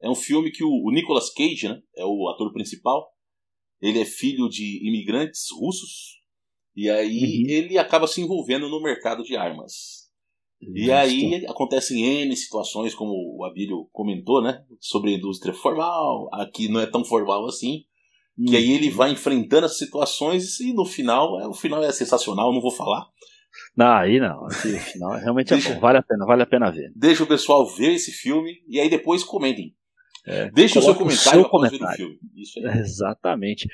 É 0.00 0.10
um 0.10 0.14
filme 0.14 0.50
que 0.50 0.62
o, 0.62 0.68
o 0.68 0.90
Nicolas 0.92 1.32
Cage 1.32 1.68
né, 1.68 1.80
é 1.96 2.04
o 2.04 2.28
ator 2.28 2.52
principal. 2.52 3.10
Ele 3.80 4.00
é 4.00 4.04
filho 4.04 4.48
de 4.48 4.86
imigrantes 4.86 5.46
russos 5.58 6.16
e 6.74 6.90
aí 6.90 7.44
uhum. 7.44 7.50
ele 7.50 7.78
acaba 7.78 8.06
se 8.06 8.20
envolvendo 8.20 8.68
no 8.68 8.82
mercado 8.82 9.22
de 9.22 9.36
armas. 9.36 9.95
E 10.60 10.90
aí 10.90 11.44
acontecem 11.46 12.22
N 12.22 12.34
situações, 12.36 12.94
como 12.94 13.12
o 13.12 13.44
Abílio 13.44 13.88
comentou, 13.92 14.42
né? 14.42 14.64
Sobre 14.80 15.10
a 15.12 15.16
indústria 15.16 15.52
formal, 15.52 16.28
aqui 16.32 16.68
não 16.68 16.80
é 16.80 16.86
tão 16.86 17.04
formal 17.04 17.46
assim. 17.46 17.84
Hum. 18.38 18.46
Que 18.46 18.56
aí 18.56 18.72
ele 18.72 18.90
vai 18.90 19.10
enfrentando 19.10 19.66
as 19.66 19.78
situações 19.78 20.60
e 20.60 20.72
no 20.72 20.84
final, 20.84 21.40
é, 21.40 21.46
o 21.46 21.54
final 21.54 21.82
é 21.82 21.92
sensacional, 21.92 22.52
não 22.52 22.60
vou 22.60 22.70
falar. 22.70 23.06
Não, 23.76 23.92
aí 23.92 24.18
não. 24.18 24.46
o 24.46 24.50
final 24.50 25.18
realmente 25.18 25.54
é 25.54 25.56
bom, 25.56 25.80
vale 25.80 25.98
a 25.98 26.02
pena, 26.02 26.26
vale 26.26 26.42
a 26.42 26.46
pena 26.46 26.70
ver. 26.70 26.92
Deixa 26.94 27.22
o 27.22 27.26
pessoal 27.26 27.66
ver 27.66 27.94
esse 27.94 28.12
filme 28.12 28.62
e 28.68 28.80
aí 28.80 28.90
depois 28.90 29.24
comentem. 29.24 29.74
É, 30.26 30.50
Deixa 30.50 30.80
o 30.80 30.82
seu 30.82 30.94
comentário, 30.94 31.40
o 31.40 31.42
seu 31.42 31.50
comentário. 31.50 31.80
ver 31.80 31.92
o 31.92 31.96
filme. 31.96 32.18
Isso 32.34 32.58
aí. 32.58 32.78
Exatamente. 32.80 33.68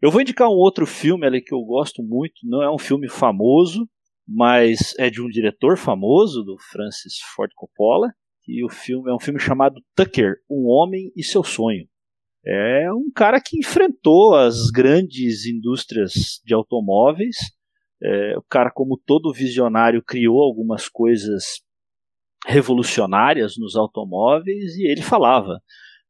Eu 0.00 0.10
vou 0.10 0.20
indicar 0.20 0.48
um 0.48 0.54
outro 0.54 0.86
filme 0.86 1.26
ali 1.26 1.42
que 1.42 1.54
eu 1.54 1.60
gosto 1.60 2.02
muito, 2.02 2.34
não 2.44 2.62
é 2.62 2.70
um 2.70 2.78
filme 2.78 3.08
famoso, 3.08 3.86
mas 4.26 4.94
é 4.98 5.10
de 5.10 5.20
um 5.20 5.28
diretor 5.28 5.76
famoso, 5.76 6.42
do 6.42 6.56
Francis 6.70 7.18
Ford 7.34 7.50
Coppola, 7.54 8.12
e 8.46 8.64
o 8.64 8.68
filme 8.68 9.10
é 9.10 9.14
um 9.14 9.20
filme 9.20 9.38
chamado 9.38 9.80
Tucker, 9.94 10.36
Um 10.50 10.66
Homem 10.66 11.12
e 11.16 11.22
Seu 11.22 11.44
Sonho. 11.44 11.86
É 12.44 12.92
um 12.92 13.10
cara 13.14 13.40
que 13.40 13.58
enfrentou 13.58 14.34
as 14.34 14.70
grandes 14.70 15.46
indústrias 15.46 16.40
de 16.44 16.52
automóveis. 16.52 17.36
É, 18.02 18.36
o 18.36 18.42
cara, 18.42 18.68
como 18.70 19.00
todo 19.06 19.32
visionário, 19.32 20.02
criou 20.02 20.40
algumas 20.42 20.88
coisas 20.88 21.62
revolucionárias 22.44 23.56
nos 23.56 23.76
automóveis 23.76 24.74
e 24.74 24.90
ele 24.90 25.02
falava: 25.02 25.60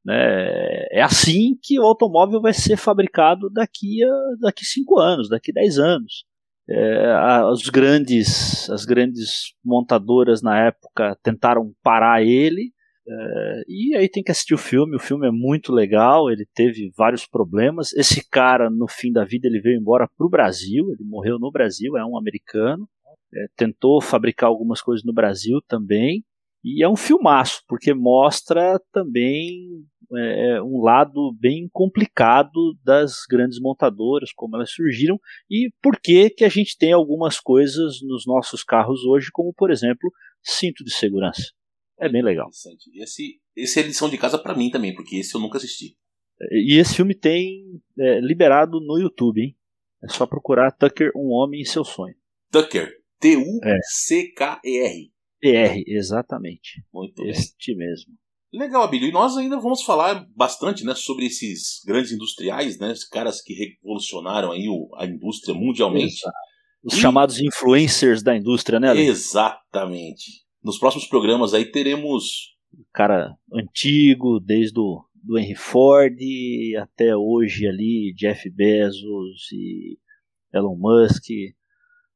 né, 0.02 0.86
é 0.90 1.02
assim 1.02 1.56
que 1.62 1.78
o 1.78 1.84
automóvel 1.84 2.40
vai 2.40 2.54
ser 2.54 2.76
fabricado 2.76 3.50
daqui 3.50 4.02
a 4.02 4.12
daqui 4.40 4.64
cinco 4.64 4.98
anos, 4.98 5.28
daqui 5.28 5.52
dez 5.52 5.78
anos. 5.78 6.24
É, 6.74 7.12
as 7.50 7.68
grandes 7.68 8.70
as 8.70 8.84
grandes 8.84 9.52
montadoras 9.62 10.40
na 10.40 10.66
época 10.66 11.18
tentaram 11.22 11.74
parar 11.82 12.22
ele 12.22 12.72
é, 13.06 13.62
e 13.66 13.96
aí 13.96 14.08
tem 14.08 14.22
que 14.22 14.30
assistir 14.30 14.54
o 14.54 14.58
filme. 14.58 14.96
O 14.96 15.00
filme 15.00 15.26
é 15.26 15.30
muito 15.30 15.72
legal. 15.72 16.30
Ele 16.30 16.46
teve 16.54 16.90
vários 16.96 17.26
problemas. 17.26 17.92
Esse 17.94 18.26
cara, 18.28 18.70
no 18.70 18.86
fim 18.88 19.12
da 19.12 19.24
vida, 19.24 19.48
ele 19.48 19.60
veio 19.60 19.78
embora 19.78 20.08
para 20.16 20.26
o 20.26 20.30
Brasil. 20.30 20.90
Ele 20.90 21.04
morreu 21.04 21.38
no 21.38 21.50
Brasil. 21.50 21.96
É 21.96 22.04
um 22.04 22.16
americano. 22.16 22.88
É, 23.34 23.46
tentou 23.56 24.00
fabricar 24.00 24.48
algumas 24.48 24.80
coisas 24.80 25.04
no 25.04 25.12
Brasil 25.12 25.60
também. 25.66 26.24
E 26.64 26.84
é 26.84 26.88
um 26.88 26.96
filmaço, 26.96 27.62
porque 27.66 27.92
mostra 27.92 28.80
também 28.92 29.84
é, 30.14 30.56
é, 30.56 30.62
um 30.62 30.80
lado 30.82 31.32
bem 31.40 31.68
complicado 31.72 32.76
das 32.84 33.24
grandes 33.28 33.58
montadoras, 33.58 34.30
como 34.32 34.56
elas 34.56 34.70
surgiram, 34.70 35.18
e 35.50 35.72
por 35.82 35.98
que, 36.00 36.30
que 36.30 36.44
a 36.44 36.48
gente 36.48 36.76
tem 36.76 36.92
algumas 36.92 37.40
coisas 37.40 38.00
nos 38.02 38.26
nossos 38.26 38.62
carros 38.62 39.04
hoje, 39.04 39.30
como 39.32 39.52
por 39.54 39.70
exemplo, 39.70 40.12
cinto 40.42 40.84
de 40.84 40.92
segurança. 40.92 41.50
É 41.98 42.08
bem 42.08 42.22
legal. 42.22 42.48
Esse, 42.94 43.40
esse 43.56 43.80
é 43.80 43.82
lição 43.82 44.08
de 44.10 44.18
casa 44.18 44.38
para 44.38 44.56
mim 44.56 44.70
também, 44.70 44.94
porque 44.94 45.16
esse 45.16 45.34
eu 45.34 45.40
nunca 45.40 45.58
assisti. 45.58 45.96
E 46.50 46.78
esse 46.78 46.96
filme 46.96 47.14
tem 47.14 47.80
é, 47.98 48.20
liberado 48.20 48.80
no 48.80 48.98
YouTube, 48.98 49.40
hein? 49.40 49.56
É 50.02 50.08
só 50.08 50.26
procurar 50.26 50.72
Tucker, 50.72 51.12
um 51.14 51.30
homem 51.30 51.60
em 51.60 51.64
seu 51.64 51.84
sonho. 51.84 52.16
Tucker, 52.50 52.92
T-U-C-K-E-R. 53.20 53.52
E-R, 55.42 55.84
exatamente. 55.86 56.84
Muito 56.92 57.24
este 57.26 57.74
bem. 57.74 57.88
mesmo. 57.88 58.14
Legal, 58.52 58.82
Abílio. 58.82 59.08
E 59.08 59.12
nós 59.12 59.36
ainda 59.36 59.58
vamos 59.58 59.82
falar 59.82 60.26
bastante 60.36 60.84
né, 60.84 60.94
sobre 60.94 61.26
esses 61.26 61.80
grandes 61.86 62.12
industriais, 62.12 62.78
né, 62.78 62.92
esses 62.92 63.08
caras 63.08 63.40
que 63.40 63.54
revolucionaram 63.54 64.52
aí 64.52 64.66
a 64.96 65.06
indústria 65.06 65.54
mundialmente. 65.54 66.14
Exato. 66.14 66.36
Os 66.84 66.94
e... 66.94 67.00
chamados 67.00 67.40
influencers 67.40 68.22
da 68.22 68.36
indústria, 68.36 68.78
né, 68.78 68.90
Ale? 68.90 69.06
Exatamente. 69.06 70.42
Nos 70.62 70.78
próximos 70.78 71.06
programas 71.06 71.54
aí 71.54 71.64
teremos. 71.64 72.52
Cara 72.92 73.34
antigo, 73.52 74.38
desde 74.38 74.78
o 74.78 75.04
do 75.22 75.38
Henry 75.38 75.54
Ford 75.54 76.16
até 76.80 77.16
hoje 77.16 77.66
ali, 77.66 78.12
Jeff 78.16 78.48
Bezos 78.50 79.50
e 79.52 79.98
Elon 80.52 80.76
Musk, 80.76 81.24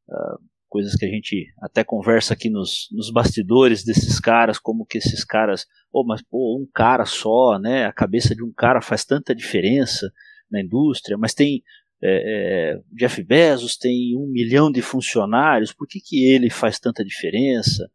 uh, 0.09 0.43
coisas 0.69 0.95
que 0.95 1.05
a 1.05 1.09
gente 1.09 1.47
até 1.63 1.85
conversa 1.85 2.35
aqui 2.35 2.51
nos, 2.51 2.89
nos 2.93 3.11
bastidores 3.11 3.85
desses 3.85 4.19
caras, 4.21 4.59
como 4.59 4.85
que 4.87 4.99
esses 4.99 5.25
caras, 5.25 5.67
oh, 5.93 6.05
mas 6.05 6.23
pô, 6.23 6.59
um 6.61 6.69
cara 6.75 7.05
só, 7.05 7.59
né? 7.59 7.87
A 7.87 7.93
cabeça 7.93 8.35
de 8.35 8.45
um 8.45 8.53
cara 8.53 8.81
faz 8.81 9.05
tanta 9.05 9.35
diferença 9.35 10.11
na 10.51 10.61
indústria, 10.61 11.17
mas 11.19 11.35
tem 11.35 11.63
é, 12.03 12.75
é, 12.75 12.81
Jeff 12.93 13.23
Bezos 13.23 13.77
tem 13.77 14.17
um 14.17 14.31
milhão 14.31 14.71
de 14.71 14.83
funcionários, 14.83 15.73
por 15.73 15.89
que, 15.89 15.99
que 16.01 16.27
ele 16.27 16.51
faz 16.51 16.79
tanta 16.79 17.05
diferença? 17.05 17.89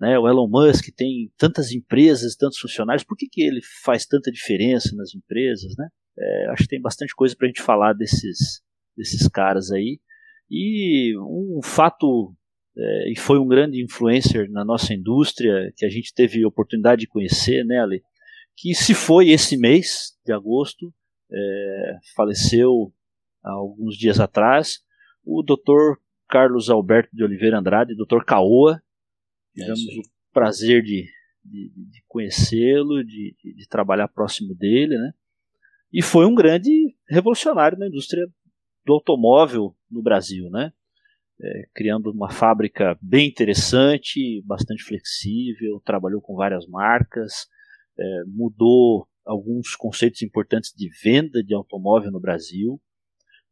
Né, 0.00 0.16
o 0.16 0.28
Elon 0.28 0.48
Musk 0.48 0.90
tem 0.94 1.32
tantas 1.36 1.72
empresas, 1.72 2.36
tantos 2.36 2.58
funcionários, 2.58 3.02
por 3.02 3.16
que, 3.16 3.26
que 3.28 3.42
ele 3.42 3.60
faz 3.82 4.06
tanta 4.06 4.30
diferença 4.30 4.94
nas 4.94 5.12
empresas? 5.14 5.74
Né? 5.76 5.88
É, 6.16 6.50
acho 6.50 6.64
que 6.64 6.68
tem 6.68 6.80
bastante 6.80 7.14
coisa 7.16 7.34
para 7.36 7.46
a 7.46 7.48
gente 7.48 7.62
falar 7.62 7.94
desses, 7.94 8.62
desses 8.96 9.26
caras 9.28 9.72
aí. 9.72 9.98
E 10.50 11.14
um 11.18 11.60
fato, 11.62 12.34
é, 12.76 13.12
e 13.12 13.16
foi 13.16 13.38
um 13.38 13.46
grande 13.46 13.82
influencer 13.82 14.50
na 14.50 14.64
nossa 14.64 14.94
indústria, 14.94 15.72
que 15.76 15.84
a 15.84 15.90
gente 15.90 16.14
teve 16.14 16.44
oportunidade 16.44 17.02
de 17.02 17.08
conhecer, 17.08 17.64
né, 17.64 17.80
Ale? 17.80 18.02
Que 18.56 18.74
se 18.74 18.94
foi 18.94 19.30
esse 19.30 19.56
mês 19.56 20.16
de 20.24 20.32
agosto, 20.32 20.92
é, 21.30 21.96
faleceu 22.16 22.92
há 23.44 23.52
alguns 23.52 23.96
dias 23.96 24.18
atrás, 24.18 24.80
o 25.24 25.42
Dr. 25.42 26.00
Carlos 26.28 26.70
Alberto 26.70 27.14
de 27.14 27.22
Oliveira 27.22 27.58
Andrade, 27.58 27.94
Dr. 27.94 28.24
Caoa, 28.24 28.82
Tivemos 29.58 29.80
é 29.80 29.98
o 29.98 30.02
prazer 30.32 30.82
de, 30.82 31.08
de, 31.44 31.72
de 31.74 32.02
conhecê-lo, 32.06 33.04
de, 33.04 33.34
de, 33.42 33.68
trabalhar 33.68 34.08
próximo 34.08 34.54
dele, 34.54 34.96
né? 34.96 35.12
E 35.92 36.02
foi 36.02 36.26
um 36.26 36.34
grande 36.34 36.94
revolucionário 37.08 37.78
na 37.78 37.88
indústria 37.88 38.26
do 38.84 38.92
automóvel 38.92 39.74
no 39.90 40.02
Brasil, 40.02 40.50
né? 40.50 40.72
É, 41.40 41.62
criando 41.72 42.10
uma 42.10 42.30
fábrica 42.30 42.98
bem 43.00 43.28
interessante, 43.28 44.42
bastante 44.44 44.82
flexível, 44.82 45.80
trabalhou 45.84 46.20
com 46.20 46.34
várias 46.34 46.66
marcas, 46.66 47.46
é, 47.96 48.22
mudou 48.26 49.06
alguns 49.24 49.76
conceitos 49.76 50.22
importantes 50.22 50.72
de 50.76 50.88
venda 51.02 51.42
de 51.44 51.54
automóvel 51.54 52.10
no 52.10 52.18
Brasil, 52.18 52.80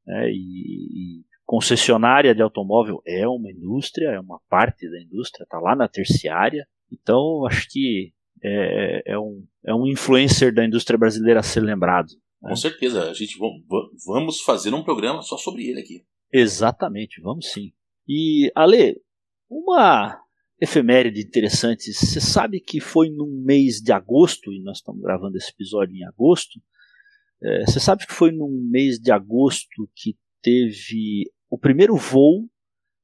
né, 0.04 0.30
e, 0.30 1.20
e 1.20 1.24
concessionária 1.44 2.34
de 2.34 2.42
automóvel 2.42 3.00
é 3.06 3.26
uma 3.28 3.50
indústria, 3.50 4.08
é 4.08 4.20
uma 4.20 4.40
parte 4.48 4.90
da 4.90 5.00
indústria, 5.00 5.44
está 5.44 5.58
lá 5.58 5.76
na 5.76 5.86
terciária. 5.86 6.66
Então, 6.90 7.46
acho 7.46 7.68
que 7.70 8.12
é, 8.42 9.12
é, 9.12 9.18
um, 9.18 9.46
é 9.64 9.74
um 9.74 9.86
influencer 9.86 10.52
da 10.52 10.64
indústria 10.64 10.98
brasileira 10.98 11.40
a 11.40 11.44
ser 11.44 11.60
lembrado. 11.60 12.08
Né? 12.42 12.50
Com 12.50 12.56
certeza, 12.56 13.08
a 13.08 13.14
gente 13.14 13.38
vamos 14.04 14.40
fazer 14.40 14.74
um 14.74 14.82
programa 14.82 15.22
só 15.22 15.36
sobre 15.36 15.66
ele 15.68 15.80
aqui. 15.80 16.04
Exatamente, 16.32 17.20
vamos 17.20 17.50
sim. 17.50 17.72
E, 18.08 18.50
Ale, 18.54 19.00
uma 19.48 20.20
efeméride 20.60 21.20
interessante, 21.20 21.92
você 21.92 22.20
sabe 22.20 22.60
que 22.60 22.80
foi 22.80 23.10
no 23.10 23.26
mês 23.26 23.80
de 23.80 23.92
agosto, 23.92 24.52
e 24.52 24.62
nós 24.62 24.78
estamos 24.78 25.02
gravando 25.02 25.36
esse 25.36 25.50
episódio 25.50 25.94
em 25.94 26.04
agosto, 26.04 26.60
é, 27.42 27.66
você 27.66 27.78
sabe 27.78 28.06
que 28.06 28.14
foi 28.14 28.32
no 28.32 28.48
mês 28.48 28.98
de 28.98 29.12
agosto 29.12 29.88
que 29.94 30.16
teve 30.40 31.30
o 31.50 31.58
primeiro 31.58 31.96
voo 31.96 32.48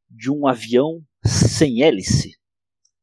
de 0.09 0.31
um 0.31 0.47
avião 0.47 1.03
sem 1.25 1.83
hélice. 1.83 2.37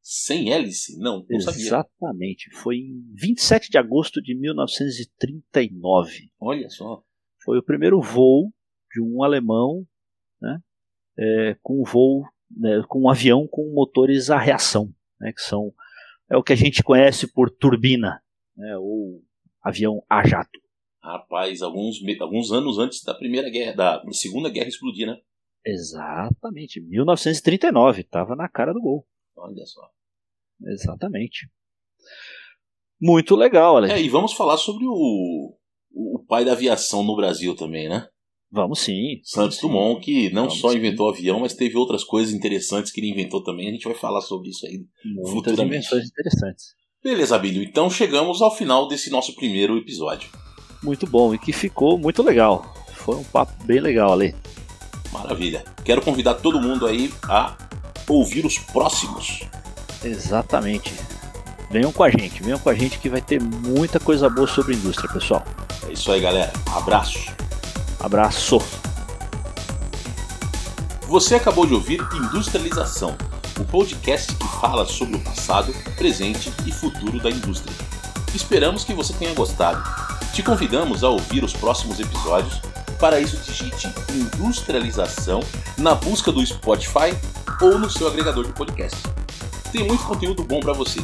Sem 0.02 0.50
hélice? 0.52 0.98
Não, 0.98 1.24
não 1.28 1.40
sabia. 1.40 1.66
Exatamente. 1.66 2.50
Foi 2.50 2.76
em 2.76 3.14
27 3.14 3.70
de 3.70 3.78
agosto 3.78 4.20
de 4.20 4.34
1939. 4.34 6.30
Olha 6.40 6.68
só. 6.68 7.04
Foi 7.44 7.58
o 7.58 7.62
primeiro 7.62 8.00
voo 8.00 8.52
de 8.92 9.00
um 9.00 9.22
alemão 9.22 9.86
é, 11.18 11.56
com 11.62 11.82
voo, 11.84 12.24
né, 12.50 12.82
com 12.88 13.02
um 13.02 13.08
avião 13.08 13.46
com 13.46 13.72
motores 13.72 14.30
a 14.30 14.38
reação, 14.38 14.92
né, 15.20 15.32
que 15.32 15.42
são 15.42 15.72
é 16.28 16.36
o 16.36 16.42
que 16.42 16.52
a 16.52 16.56
gente 16.56 16.82
conhece 16.82 17.26
por 17.26 17.50
turbina, 17.50 18.22
né, 18.56 18.76
ou 18.78 19.22
avião 19.62 20.02
a 20.08 20.26
jato. 20.26 20.60
Rapaz, 21.02 21.62
alguns, 21.62 21.96
alguns 22.20 22.52
anos 22.52 22.78
antes 22.78 23.02
da 23.02 23.14
primeira 23.14 23.50
guerra, 23.50 23.74
da 23.74 24.02
segunda 24.12 24.50
guerra 24.50 24.68
explodir, 24.68 25.06
né? 25.06 25.18
Exatamente, 25.64 26.80
1939, 26.80 28.02
estava 28.02 28.36
na 28.36 28.48
cara 28.48 28.72
do 28.72 28.80
gol. 28.80 29.06
Olha 29.36 29.64
só. 29.64 29.90
Exatamente. 30.62 31.50
Muito 33.00 33.34
legal, 33.34 33.78
Alex. 33.78 33.94
É, 33.94 34.00
e 34.00 34.08
vamos 34.08 34.34
falar 34.34 34.58
sobre 34.58 34.84
o, 34.86 35.56
o 35.90 36.24
pai 36.28 36.44
da 36.44 36.52
aviação 36.52 37.02
no 37.02 37.16
Brasil 37.16 37.56
também, 37.56 37.88
né? 37.88 38.06
Vamos 38.52 38.80
sim. 38.80 39.20
Santos 39.22 39.58
sim. 39.58 39.66
Dumont, 39.66 40.00
que 40.00 40.28
não 40.30 40.46
vamos 40.46 40.58
só 40.58 40.72
inventou 40.72 41.12
sim. 41.12 41.18
avião, 41.20 41.40
mas 41.40 41.54
teve 41.54 41.76
outras 41.76 42.02
coisas 42.02 42.34
interessantes 42.34 42.90
que 42.90 43.00
ele 43.00 43.10
inventou 43.10 43.42
também. 43.42 43.68
A 43.68 43.72
gente 43.72 43.84
vai 43.84 43.94
falar 43.94 44.20
sobre 44.20 44.50
isso 44.50 44.66
aí 44.66 44.80
Muitas 45.04 45.32
futuramente. 45.32 45.76
invenções 45.76 46.06
interessantes. 46.06 46.64
Beleza, 47.02 47.36
Abílio. 47.36 47.62
Então 47.62 47.88
chegamos 47.88 48.42
ao 48.42 48.54
final 48.54 48.88
desse 48.88 49.08
nosso 49.10 49.34
primeiro 49.34 49.78
episódio. 49.78 50.28
Muito 50.82 51.06
bom 51.06 51.32
e 51.32 51.38
que 51.38 51.52
ficou 51.52 51.96
muito 51.96 52.22
legal. 52.22 52.74
Foi 52.94 53.16
um 53.16 53.24
papo 53.24 53.52
bem 53.64 53.80
legal 53.80 54.12
ali. 54.12 54.34
Maravilha. 55.12 55.64
Quero 55.84 56.02
convidar 56.02 56.34
todo 56.34 56.60
mundo 56.60 56.86
aí 56.86 57.12
a 57.28 57.56
ouvir 58.08 58.44
os 58.44 58.58
próximos. 58.58 59.40
Exatamente. 60.04 60.92
Venham 61.70 61.92
com 61.92 62.02
a 62.02 62.10
gente, 62.10 62.42
venham 62.42 62.58
com 62.58 62.68
a 62.68 62.74
gente 62.74 62.98
que 62.98 63.08
vai 63.08 63.20
ter 63.20 63.40
muita 63.40 64.00
coisa 64.00 64.28
boa 64.28 64.46
sobre 64.46 64.74
a 64.74 64.76
indústria, 64.76 65.10
pessoal. 65.12 65.44
É 65.88 65.92
isso 65.92 66.10
aí, 66.10 66.20
galera. 66.20 66.52
Abraço. 66.74 67.39
Abraço. 68.00 68.58
Você 71.06 71.34
acabou 71.34 71.66
de 71.66 71.74
ouvir 71.74 72.00
Industrialização, 72.14 73.14
o 73.58 73.64
podcast 73.64 74.34
que 74.34 74.48
fala 74.58 74.86
sobre 74.86 75.16
o 75.16 75.20
passado, 75.20 75.74
presente 75.96 76.50
e 76.66 76.72
futuro 76.72 77.20
da 77.20 77.30
indústria. 77.30 77.74
Esperamos 78.34 78.84
que 78.84 78.94
você 78.94 79.12
tenha 79.12 79.34
gostado. 79.34 79.82
Te 80.32 80.42
convidamos 80.42 81.04
a 81.04 81.10
ouvir 81.10 81.44
os 81.44 81.52
próximos 81.52 82.00
episódios 82.00 82.62
para 82.98 83.20
isso 83.20 83.36
digite 83.36 83.92
industrialização 84.08 85.40
na 85.76 85.94
busca 85.94 86.32
do 86.32 86.44
Spotify 86.44 87.14
ou 87.60 87.78
no 87.78 87.90
seu 87.90 88.08
agregador 88.08 88.46
de 88.46 88.52
podcast. 88.52 88.98
Tem 89.70 89.86
muito 89.86 90.04
conteúdo 90.04 90.42
bom 90.42 90.60
para 90.60 90.72
você. 90.72 91.00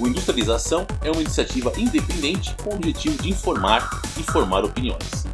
O 0.00 0.08
Industrialização 0.08 0.84
é 1.00 1.12
uma 1.12 1.20
iniciativa 1.20 1.72
independente 1.76 2.56
com 2.64 2.70
o 2.70 2.74
objetivo 2.74 3.22
de 3.22 3.30
informar 3.30 4.02
e 4.18 4.22
formar 4.24 4.64
opiniões. 4.64 5.33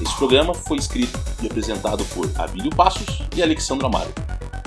Este 0.00 0.16
programa 0.16 0.54
foi 0.54 0.78
escrito 0.78 1.18
e 1.42 1.46
apresentado 1.46 2.04
por 2.06 2.30
Abílio 2.40 2.70
Passos 2.70 3.22
e 3.36 3.42
Alexandre 3.42 3.86
Amaro. 3.86 4.12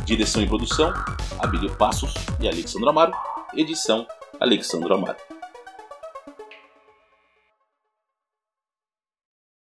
Direção 0.06 0.42
e 0.42 0.48
produção: 0.48 0.94
Abílio 1.40 1.76
Passos 1.76 2.14
e 2.40 2.48
Alexandre 2.48 2.90
Amaro. 2.90 3.14
Edição: 3.56 4.06
Alexandre 4.40 4.94
Amaro. 4.94 5.35